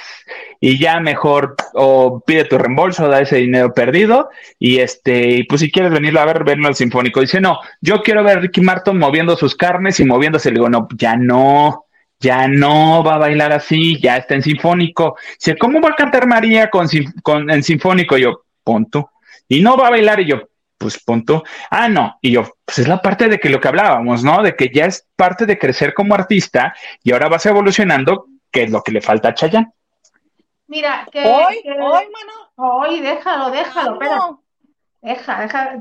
[0.61, 5.59] y ya mejor o pide tu reembolso, da ese dinero perdido y este, y pues
[5.59, 7.19] si quieres venir a ver, verlo al sinfónico.
[7.19, 10.47] Dice, no, yo quiero ver a Ricky Martin moviendo sus carnes y moviéndose.
[10.49, 11.87] Le digo, no, ya no,
[12.21, 15.17] ya no va a bailar así, ya está en sinfónico.
[15.37, 16.87] Dice, ¿cómo va a cantar María con,
[17.21, 18.15] con en sinfónico?
[18.15, 19.11] yo, punto.
[19.49, 20.43] Y no va a bailar y yo,
[20.79, 21.43] pues punto.
[21.69, 22.17] Ah, no.
[22.21, 24.41] Y yo, pues es la parte de que lo que hablábamos, ¿no?
[24.41, 26.73] De que ya es parte de crecer como artista
[27.03, 29.71] y ahora vas evolucionando, que es lo que le falta a Chayanne.
[30.67, 31.23] Mira, que.
[31.23, 32.51] Hoy, hoy, mano.
[32.55, 34.43] Hoy, déjalo, déjalo, pero.
[35.01, 35.77] Deja, deja,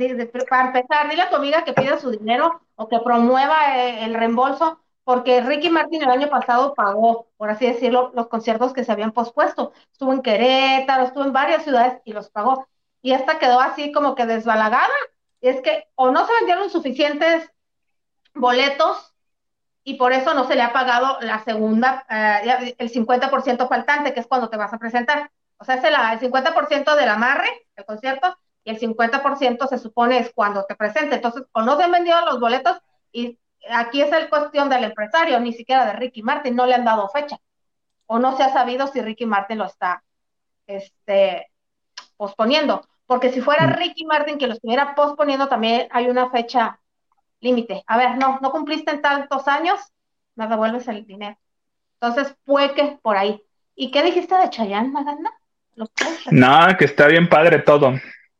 [0.49, 4.15] para empezar, dile a tu amiga que pida su dinero o que promueva eh, el
[4.15, 8.93] reembolso, porque Ricky Martin el año pasado pagó, por así decirlo, los conciertos que se
[8.93, 9.73] habían pospuesto.
[9.91, 12.69] Estuvo en Querétaro, estuvo en varias ciudades y los pagó
[13.03, 14.95] y esta quedó así como que desbalagada.
[15.41, 17.51] Es que o no se vendieron suficientes
[18.35, 19.15] boletos
[19.85, 24.21] y por eso no se le ha pagado la segunda, eh, el 50% faltante, que
[24.21, 25.31] es cuando te vas a presentar.
[25.59, 30.19] O sea, es el, el 50% del amarre, el concierto, y el 50% se supone
[30.19, 31.17] es cuando te presente.
[31.17, 32.79] Entonces, o no se han vendido los boletos,
[33.13, 33.39] y
[33.71, 37.09] aquí es el cuestión del empresario, ni siquiera de Ricky Martin, no le han dado
[37.09, 37.39] fecha.
[38.07, 40.03] O no se ha sabido si Ricky Martin lo está
[40.69, 41.51] este,
[42.19, 42.87] posponiendo.
[43.07, 43.73] Porque si fuera mm.
[43.73, 46.79] Ricky Martin que lo estuviera posponiendo, también hay una fecha
[47.41, 47.83] límite.
[47.87, 49.81] A ver, no, no cumpliste en tantos años,
[50.35, 51.39] me devuelves el dinero.
[52.01, 53.43] Entonces, fue que por ahí.
[53.75, 55.33] ¿Y qué dijiste de Chayanne, Maganda?
[56.31, 57.95] No, que está bien padre todo.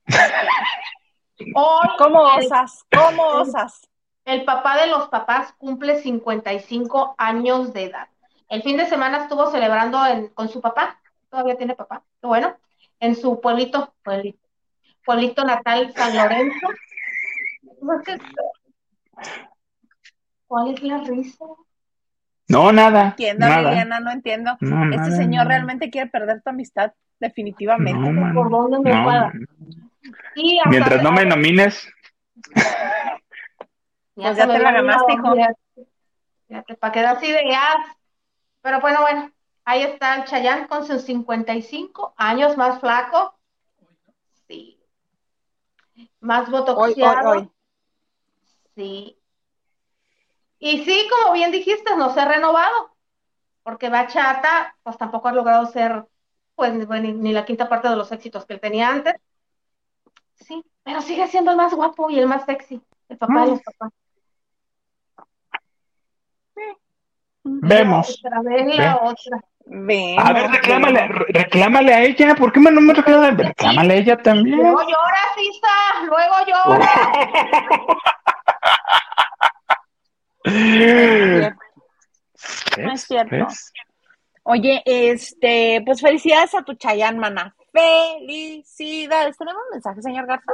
[1.99, 2.85] ¿Cómo osas?
[2.91, 3.89] ¿Cómo osas?
[4.25, 8.09] El papá de los papás cumple 55 años de edad.
[8.49, 10.01] El fin de semana estuvo celebrando
[10.35, 11.01] con su papá,
[11.31, 12.57] todavía tiene papá, bueno,
[13.01, 14.47] en su pueblito, pueblito,
[15.05, 16.69] pueblito natal San Lorenzo.
[20.47, 21.45] ¿Cuál es la risa?
[22.49, 23.03] No, nada.
[23.03, 24.57] No entiendo, Liliana, no entiendo.
[24.93, 28.01] este señor realmente quiere perder tu amistad, definitivamente.
[28.35, 29.33] ¿Por dónde me no,
[30.67, 31.87] Mientras no me nomines.
[34.17, 35.37] Ya, pues ya te la ganaste, hijo.
[36.49, 37.77] Ya, te para quedar así de ya.
[38.63, 39.31] Pero bueno, bueno,
[39.69, 43.39] ahí está el Chayán con sus 55 años más flaco.
[44.47, 44.81] Sí.
[46.21, 47.53] Más botoxiado.
[48.75, 49.19] Sí.
[50.59, 52.97] Y sí, como bien dijiste, no se ha renovado,
[53.63, 56.07] porque Bachata, pues tampoco ha logrado ser,
[56.55, 59.17] pues, ni, ni, la quinta parte de los éxitos que él tenía antes.
[60.35, 63.61] Sí, pero sigue siendo el más guapo y el más sexy, el papá de los
[63.61, 63.93] papás.
[67.45, 68.23] Vemos.
[69.71, 72.35] A ver, reclámale, reclámale a ella.
[72.35, 73.31] ¿Por qué no me reclama?
[73.31, 74.57] Reclámale a ella también.
[74.57, 75.69] Luego llora, Sisa.
[76.07, 76.91] Luego llora.
[82.79, 83.47] No es cierto.
[84.45, 87.55] Oye, este, pues felicidades a tu Chayán, mana.
[87.73, 89.37] Felicidades.
[89.37, 90.53] ¿Tenemos un mensaje, señor Garza?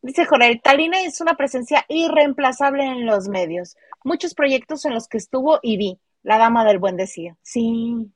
[0.00, 3.76] Dice Jorel, Talina es una presencia irreemplazable en los medios.
[4.04, 5.98] Muchos proyectos en los que estuvo y vi.
[6.22, 7.34] La dama del buen decir.
[7.42, 8.12] Sí.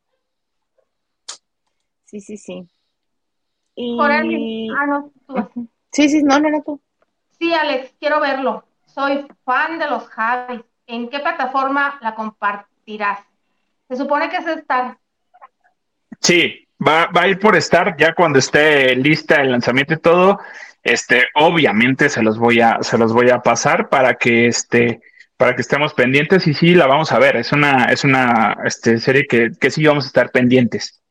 [2.05, 2.69] Sí, sí, sí.
[3.75, 3.99] Y...
[4.01, 5.13] Ah, no,
[5.93, 6.81] Sí, sí, no, no, no, tú.
[7.39, 8.65] Sí, Alex, quiero verlo.
[8.87, 10.63] Soy fan de los Javis.
[10.87, 13.21] ¿En qué plataforma la compartirás?
[13.89, 14.99] Se supone que es Star.
[16.21, 20.39] Sí, va, va a ir por Star ya cuando esté lista el lanzamiento y todo
[20.83, 25.01] este, obviamente se los voy a, se los voy a pasar para que este,
[25.43, 27.35] para que estemos pendientes y sí la vamos a ver.
[27.35, 31.03] Es una, es una este, serie que, que sí vamos a estar pendientes.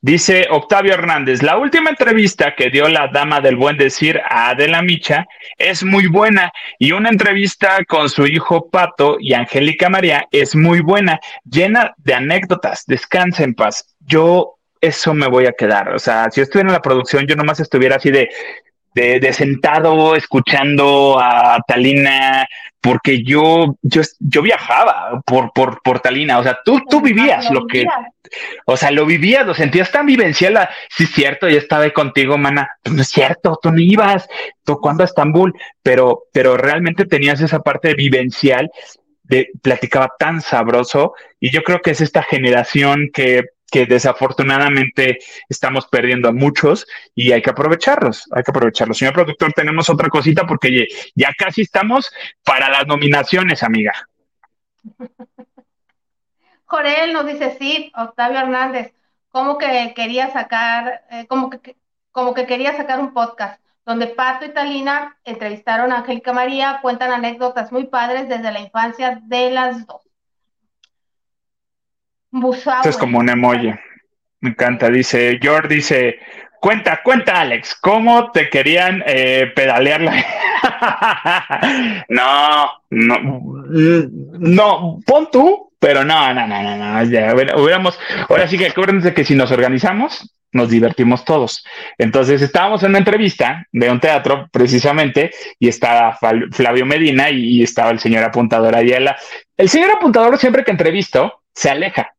[0.00, 4.80] Dice Octavio Hernández, la última entrevista que dio la dama del buen decir a Adela
[4.80, 5.26] Micha
[5.58, 10.80] es muy buena y una entrevista con su hijo Pato y Angélica María es muy
[10.80, 12.84] buena, llena de anécdotas.
[12.86, 13.94] Descansa en paz.
[14.00, 15.94] Yo eso me voy a quedar.
[15.94, 18.30] O sea, si yo estuviera en la producción, yo nomás estuviera así de,
[18.94, 22.46] de, sentado escuchando a Talina,
[22.80, 26.38] porque yo, yo, yo viajaba por, por, por Talina.
[26.38, 27.86] O sea, tú, tú vivías lo que,
[28.66, 30.68] o sea, lo vivías, lo sentías tan vivencial.
[30.88, 32.70] Sí, es cierto, yo estaba ahí contigo, mana.
[32.82, 34.28] Pues no es cierto, tú no ibas,
[34.64, 38.70] tú cuando a Estambul, pero, pero realmente tenías esa parte vivencial
[39.24, 43.44] de, platicaba tan sabroso y yo creo que es esta generación que
[43.74, 45.18] que desafortunadamente
[45.48, 48.98] estamos perdiendo a muchos y hay que aprovecharlos, hay que aprovecharlos.
[48.98, 52.08] Señor productor, tenemos otra cosita porque ya casi estamos
[52.44, 53.92] para las nominaciones, amiga.
[56.66, 58.94] Jorel nos dice, sí, Octavio Hernández,
[59.28, 61.76] como que quería sacar, eh, como, que,
[62.12, 67.10] como que quería sacar un podcast donde Pato y Talina entrevistaron a Angélica María, cuentan
[67.10, 70.03] anécdotas muy padres desde la infancia de las dos.
[72.84, 73.72] Es como un emoji.
[74.40, 74.90] Me encanta.
[74.90, 76.18] Dice, George dice,
[76.60, 80.00] cuenta, cuenta, Alex, ¿cómo te querían eh, pedalear
[82.08, 83.64] no, no,
[84.38, 87.98] no, pon tú, pero no, no, no, no, no, ya, hubiéramos,
[88.30, 91.66] ahora sí que acuérdense que si nos organizamos, nos divertimos todos.
[91.98, 96.18] Entonces estábamos en una entrevista de un teatro precisamente y estaba
[96.50, 99.16] Flavio Medina y, estaba el señor apuntador Ayala.
[99.56, 102.13] El señor apuntador siempre que entrevisto se aleja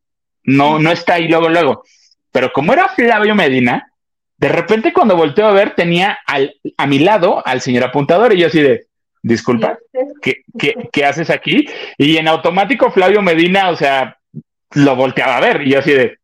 [0.45, 1.83] no, no está ahí luego, luego.
[2.31, 3.91] Pero como era Flavio Medina,
[4.37, 8.39] de repente cuando volteo a ver tenía al, a mi lado al señor apuntador y
[8.39, 8.87] yo así de,
[9.21, 9.77] disculpa,
[10.21, 10.43] ¿qué,
[10.91, 11.67] qué, haces aquí?
[11.97, 14.17] Y en automático Flavio Medina, o sea,
[14.73, 16.17] lo volteaba a ver y yo así de,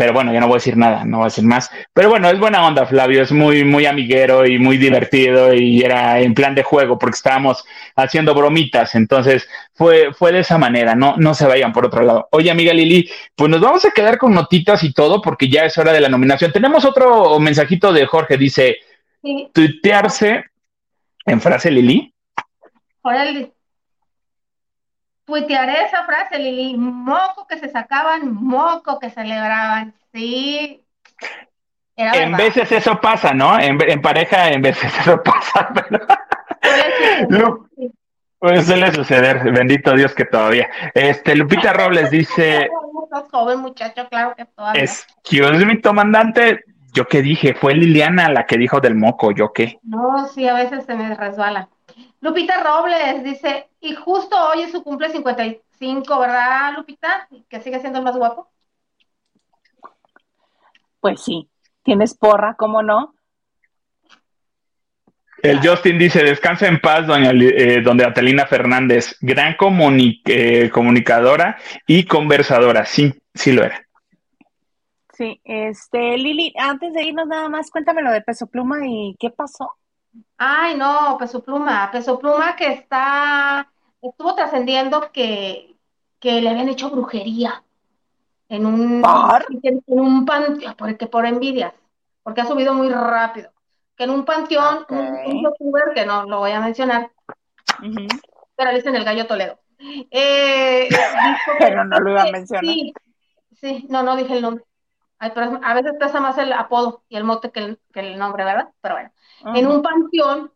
[0.00, 1.70] pero bueno, ya no voy a decir nada, no voy a decir más.
[1.92, 6.18] Pero bueno, es buena onda, Flavio, es muy, muy amiguero y muy divertido y era
[6.20, 11.16] en plan de juego porque estábamos haciendo bromitas, entonces fue, fue de esa manera, no,
[11.18, 12.28] no se vayan por otro lado.
[12.32, 15.76] Oye, amiga Lili, pues nos vamos a quedar con notitas y todo porque ya es
[15.76, 16.50] hora de la nominación.
[16.50, 18.78] Tenemos otro mensajito de Jorge, dice,
[19.52, 20.46] tuitearse
[21.26, 22.14] en frase Lili.
[23.02, 23.52] Órale.
[25.30, 26.76] Tuitearé esa frase, Lili.
[26.76, 29.94] Moco que se sacaban, moco que celebraban.
[30.12, 30.82] Sí.
[31.96, 33.56] en veces eso pasa, ¿no?
[33.60, 37.68] En, pareja, en veces eso pasa, pero.
[38.40, 40.68] Puede suele suceder, bendito Dios que todavía.
[40.94, 42.68] Este, Lupita Robles dice.
[43.30, 44.82] joven muchacho, claro que todavía.
[44.82, 46.64] Excuse me, comandante.
[46.92, 47.54] ¿Yo qué dije?
[47.54, 49.78] Fue Liliana la que dijo del moco, ¿yo qué?
[49.84, 51.68] No, sí, a veces se me resbala.
[52.20, 57.28] Lupita Robles dice, y justo hoy es su cumple 55, ¿verdad, Lupita?
[57.48, 58.50] Que sigue siendo el más guapo.
[61.00, 61.48] Pues sí,
[61.82, 63.14] tienes porra, ¿cómo no?
[65.42, 69.56] El Justin dice, descansa en paz, doña, eh, donde Atelina Fernández, gran
[70.26, 71.56] eh, comunicadora
[71.86, 72.84] y conversadora.
[72.84, 73.86] Sí, sí lo era.
[75.14, 79.30] Sí, este, Lili, antes de irnos nada más, cuéntame lo de Peso Pluma y qué
[79.30, 79.79] pasó.
[80.38, 85.76] Ay, no, Peso Pluma, Peso Pluma que está, estuvo trascendiendo que,
[86.18, 87.62] que le habían hecho brujería
[88.48, 89.02] en un,
[89.62, 91.72] en, un panteón, porque por envidias,
[92.22, 93.52] porque ha subido muy rápido,
[93.96, 97.10] que en un panteón, un, youtuber que no lo voy a mencionar,
[98.56, 99.58] pero le dicen el gallo Toledo.
[100.10, 100.88] Eh,
[101.58, 102.64] pero no lo iba a mencionar.
[102.64, 102.92] Sí,
[103.52, 104.64] sí, no, no dije el nombre.
[105.20, 108.70] A veces pesa más el apodo y el mote que el nombre, ¿verdad?
[108.80, 109.10] Pero bueno.
[109.54, 110.52] En un panteón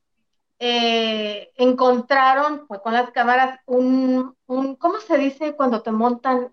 [0.58, 6.50] eh, encontraron pues, con las cámaras un, un, ¿cómo se dice cuando te montan?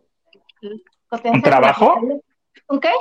[0.62, 1.95] ¿Un trabajo?
[2.68, 2.91] ¿Un qué?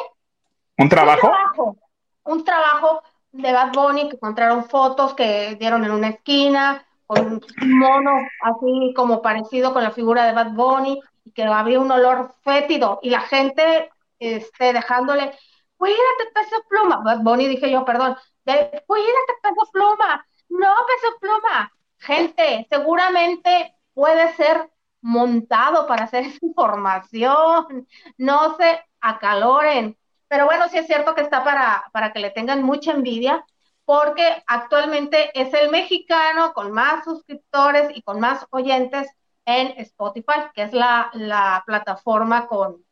[0.78, 1.26] ¿Un trabajo?
[1.26, 1.76] Un trabajo,
[2.24, 3.02] un trabajo
[3.32, 8.92] de Bad Bunny que encontraron fotos que dieron en una esquina con un mono así
[8.94, 13.10] como parecido con la figura de Bad Bunny y que había un olor fétido y
[13.10, 13.90] la gente
[14.20, 15.36] este, dejándole,
[15.76, 21.72] cuídate peso pluma, Bunny dije yo, perdón, de, cuídate, peso pluma, no, peso pluma.
[21.98, 29.96] Gente, seguramente puede ser montado para hacer esa información, no se acaloren.
[30.28, 33.44] Pero bueno, sí es cierto que está para, para que le tengan mucha envidia,
[33.84, 39.08] porque actualmente es el mexicano con más suscriptores y con más oyentes
[39.44, 42.84] en Spotify, que es la, la plataforma con,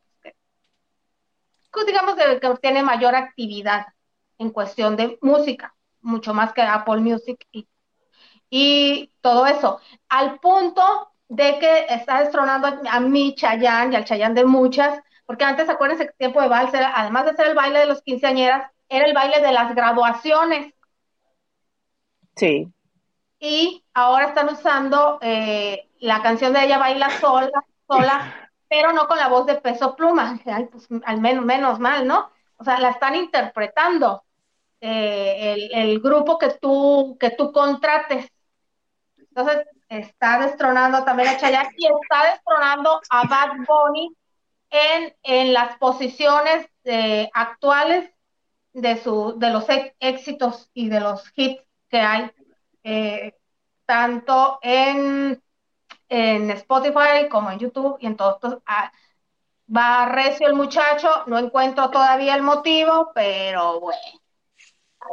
[1.86, 3.86] digamos, que tiene mayor actividad
[4.38, 7.68] en cuestión de música, mucho más que Apple Music y,
[8.50, 9.80] y todo eso.
[10.08, 15.44] Al punto de que está destronando a mi Chayán y al Chayán de muchas, porque
[15.44, 19.04] antes, acuérdense que tiempo de vals, además de ser el baile de los quinceañeras, era
[19.04, 20.72] el baile de las graduaciones.
[22.34, 22.72] Sí.
[23.38, 29.18] Y ahora están usando eh, la canción de ella baila sola, sola, pero no con
[29.18, 30.38] la voz de peso pluma,
[30.72, 32.30] pues, al menos, menos mal, ¿no?
[32.56, 34.24] O sea, la están interpretando.
[34.80, 38.30] Eh, el, grupo que tú, que tú contrates.
[39.16, 44.14] Entonces, está destronando también a Chayanne y está destronando a Bad Bunny
[44.70, 48.10] en, en las posiciones eh, actuales
[48.72, 49.66] de, su, de los
[50.00, 52.30] éxitos y de los hits que hay,
[52.84, 53.34] eh,
[53.86, 55.42] tanto en,
[56.08, 58.62] en Spotify como en YouTube y en todo.
[58.66, 58.92] Ah,
[59.74, 64.00] va recio el muchacho, no encuentro todavía el motivo, pero bueno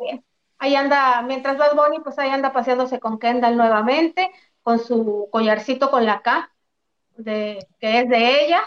[0.01, 0.23] bien.
[0.57, 4.31] Ahí anda, mientras Bad Bunny, pues ahí anda paseándose con Kendall nuevamente,
[4.63, 6.51] con su collarcito con la K,
[7.17, 8.63] de, que es de ella.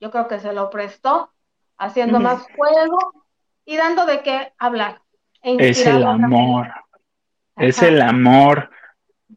[0.00, 1.32] Yo creo que se lo prestó,
[1.76, 2.98] haciendo más fuego
[3.64, 5.00] y dando de qué hablar.
[5.42, 6.72] Es el amor.
[7.56, 8.70] Es el amor.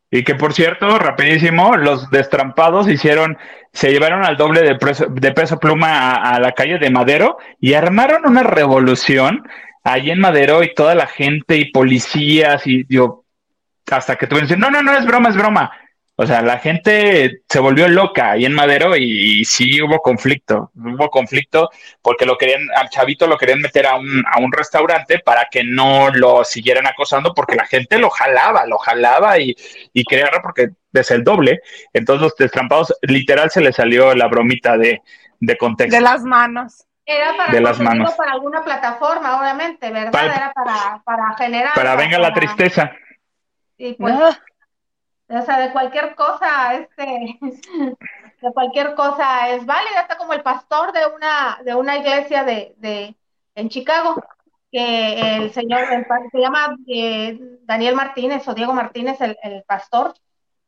[0.09, 3.37] Y que por cierto, rapidísimo, los destrampados hicieron,
[3.73, 4.77] se llevaron al doble de,
[5.09, 9.47] de peso pluma a, la calle de Madero y armaron una revolución
[9.83, 13.23] ahí en Madero y toda la gente y policías y yo,
[13.91, 15.71] hasta que tú dices, no, no, no, es broma, es broma.
[16.19, 21.11] O sea, la gente se volvió loca ahí en Madero y, sí hubo conflicto, hubo
[21.11, 21.69] conflicto
[22.01, 25.63] porque lo querían, al chavito lo querían meter a un, a un restaurante para que
[25.63, 29.55] no lo siguieran acosando porque la gente lo jalaba, lo jalaba y,
[29.93, 31.61] y quería porque es el doble.
[31.93, 35.03] Entonces los destrampados, literal se les salió la bromita de,
[35.39, 35.95] de contexto.
[35.95, 36.87] De las manos.
[37.05, 38.15] Era para, de las manos.
[38.15, 40.25] para alguna plataforma, obviamente, ¿verdad?
[40.25, 41.75] Era para, para generar.
[41.75, 42.91] Para venga la tristeza.
[43.77, 44.37] Y pues, ah.
[45.29, 47.39] O sea, de cualquier cosa, este.
[48.39, 52.75] que cualquier cosa es válida, está como el pastor de una, de una iglesia de,
[52.77, 53.15] de
[53.55, 54.15] en Chicago,
[54.71, 55.87] que el señor
[56.31, 60.13] se llama eh, Daniel Martínez o Diego Martínez, el, el, pastor,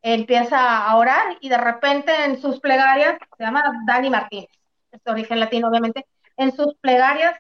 [0.02, 4.50] empieza a orar y de repente en sus plegarias, se llama Dani Martínez,
[4.92, 6.08] es de origen latino obviamente,
[6.38, 7.36] en sus plegarias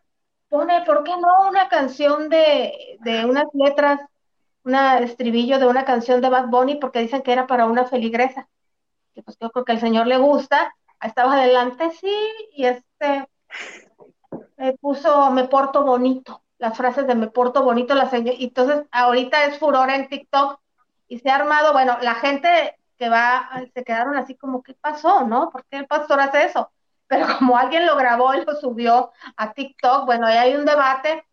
[0.49, 4.01] pone, ¿por qué no una canción de, de unas letras,
[4.63, 8.47] un estribillo de una canción de Bad Bunny porque dicen que era para una feligresa?
[9.13, 12.15] Que pues yo creo que al señor le gusta, estaba adelante, sí,
[12.53, 13.27] y este
[14.81, 19.45] puso me porto bonito, las frases de me porto bonito, la señora, y entonces ahorita
[19.45, 20.59] es furor en TikTok
[21.07, 25.25] y se ha armado, bueno, la gente que va, se quedaron así como, ¿qué pasó,
[25.25, 25.49] no?
[25.49, 26.69] ¿Por qué el pastor hace eso?
[27.09, 31.25] pero como alguien lo grabó y lo subió a TikTok, bueno, ahí hay un debate,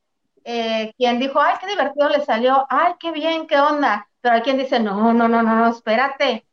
[0.49, 4.42] eh, quien dijo, ay, qué divertido le salió, ay, qué bien, qué onda, pero hay
[4.42, 6.47] quien dice, no, no, no, no, no, espérate,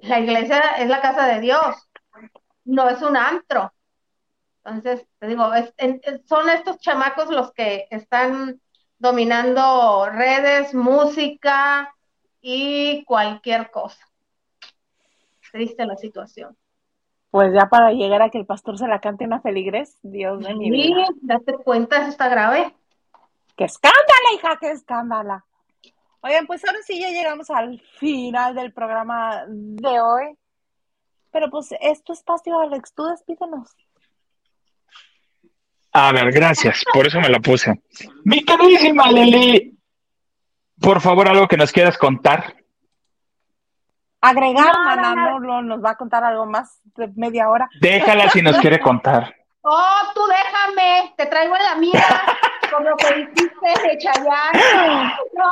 [0.00, 1.88] la iglesia es la casa de Dios,
[2.66, 3.72] no es un antro.
[4.62, 5.50] Entonces, te digo,
[6.26, 8.60] son estos chamacos los que están
[8.98, 11.94] dominando redes, música
[12.42, 14.06] y cualquier cosa.
[15.50, 16.54] Triste la situación.
[17.30, 20.54] Pues ya para llegar a que el pastor se la cante una feligres, Dios de
[20.54, 21.06] mi vida.
[21.06, 22.74] Sí, date cuenta, eso está grave.
[23.60, 24.56] ¡Qué escándala, hija!
[24.58, 25.44] ¡Qué escándala!
[26.22, 30.34] Oigan, pues ahora sí ya llegamos al final del programa de hoy.
[31.30, 33.68] Pero pues es tu espacio, Alex, tú despídenos.
[35.92, 37.82] A ver, gracias, por eso me la puse.
[38.24, 39.76] Mi queridísima Lili,
[40.80, 42.56] por favor, algo que nos quieras contar
[44.22, 44.72] agregar,
[45.16, 47.68] no, no, nos va a contar algo más de media hora.
[47.78, 49.36] Déjala si nos quiere contar.
[49.62, 51.92] Oh, tú déjame, te traigo en la mía,
[52.70, 55.14] con lo que dijiste de Chayanne.
[55.34, 55.50] No,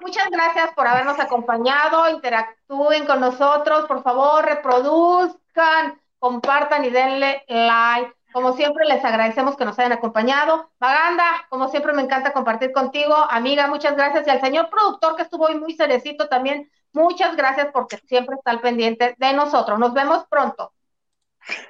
[0.00, 8.12] muchas gracias por habernos acompañado, interactúen con nosotros, por favor, reproduzcan, compartan y denle like.
[8.32, 10.70] Como siempre, les agradecemos que nos hayan acompañado.
[10.80, 13.14] Maganda, como siempre, me encanta compartir contigo.
[13.30, 14.26] Amiga, muchas gracias.
[14.26, 18.52] Y al señor productor que estuvo hoy muy cerecito también, Muchas gracias porque siempre está
[18.52, 19.78] al pendiente de nosotros.
[19.80, 20.72] Nos vemos pronto.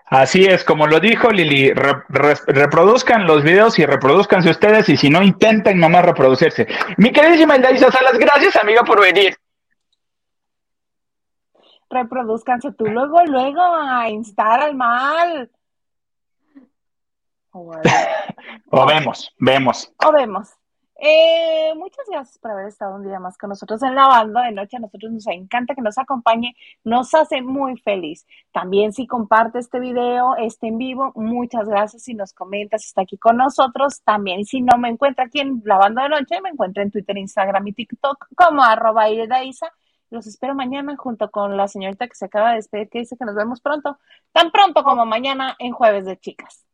[0.07, 5.23] Así es, como lo dijo Lili, reproduzcan los videos y reproduzcanse ustedes y si no,
[5.23, 6.67] intenten nomás reproducirse.
[6.99, 9.37] Mi queridísima Eldaisa Salas, gracias amiga por venir.
[11.91, 15.51] Reproduzcanse tú luego, luego a instar al mal.
[17.53, 17.73] o
[18.87, 19.93] vemos, vemos.
[20.05, 20.49] O vemos.
[20.97, 24.53] Eh, muchas gracias por haber estado un día más con nosotros en la banda de
[24.53, 24.77] noche.
[24.77, 28.27] A nosotros nos encanta que nos acompañe, nos hace muy feliz.
[28.53, 32.05] También si comparte este video, este en vivo, muchas gracias.
[32.05, 34.03] Si nos comentas, si está aquí con nosotros.
[34.05, 37.17] También si no me encuentra aquí en la banda de noche, me encuentra en Twitter,
[37.19, 39.07] Instagram y TikTok como arroba.
[40.11, 43.25] Los espero mañana junto con la señorita que se acaba de despedir, que dice que
[43.25, 43.99] nos vemos pronto,
[44.33, 46.65] tan pronto como mañana en Jueves de Chicas.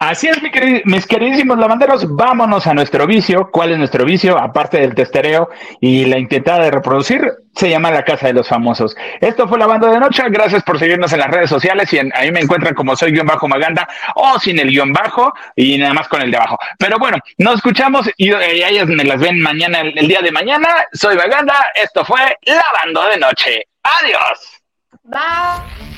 [0.00, 0.38] Así es,
[0.84, 3.50] mis queridísimos lavanderos, vámonos a nuestro vicio.
[3.50, 4.38] ¿Cuál es nuestro vicio?
[4.38, 5.48] Aparte del testereo
[5.80, 8.96] y la intentada de reproducir, se llama La Casa de los Famosos.
[9.20, 10.22] Esto fue la banda de noche.
[10.30, 13.48] Gracias por seguirnos en las redes sociales y ahí me encuentran como soy guion bajo
[13.48, 16.56] Maganda o sin el guion bajo y nada más con el de abajo.
[16.78, 20.68] Pero bueno, nos escuchamos y, ellas me las ven mañana, el, el día de mañana.
[20.92, 21.54] Soy Maganda.
[21.74, 23.64] Esto fue la banda de noche.
[23.82, 24.62] Adiós.
[25.02, 25.97] Bye.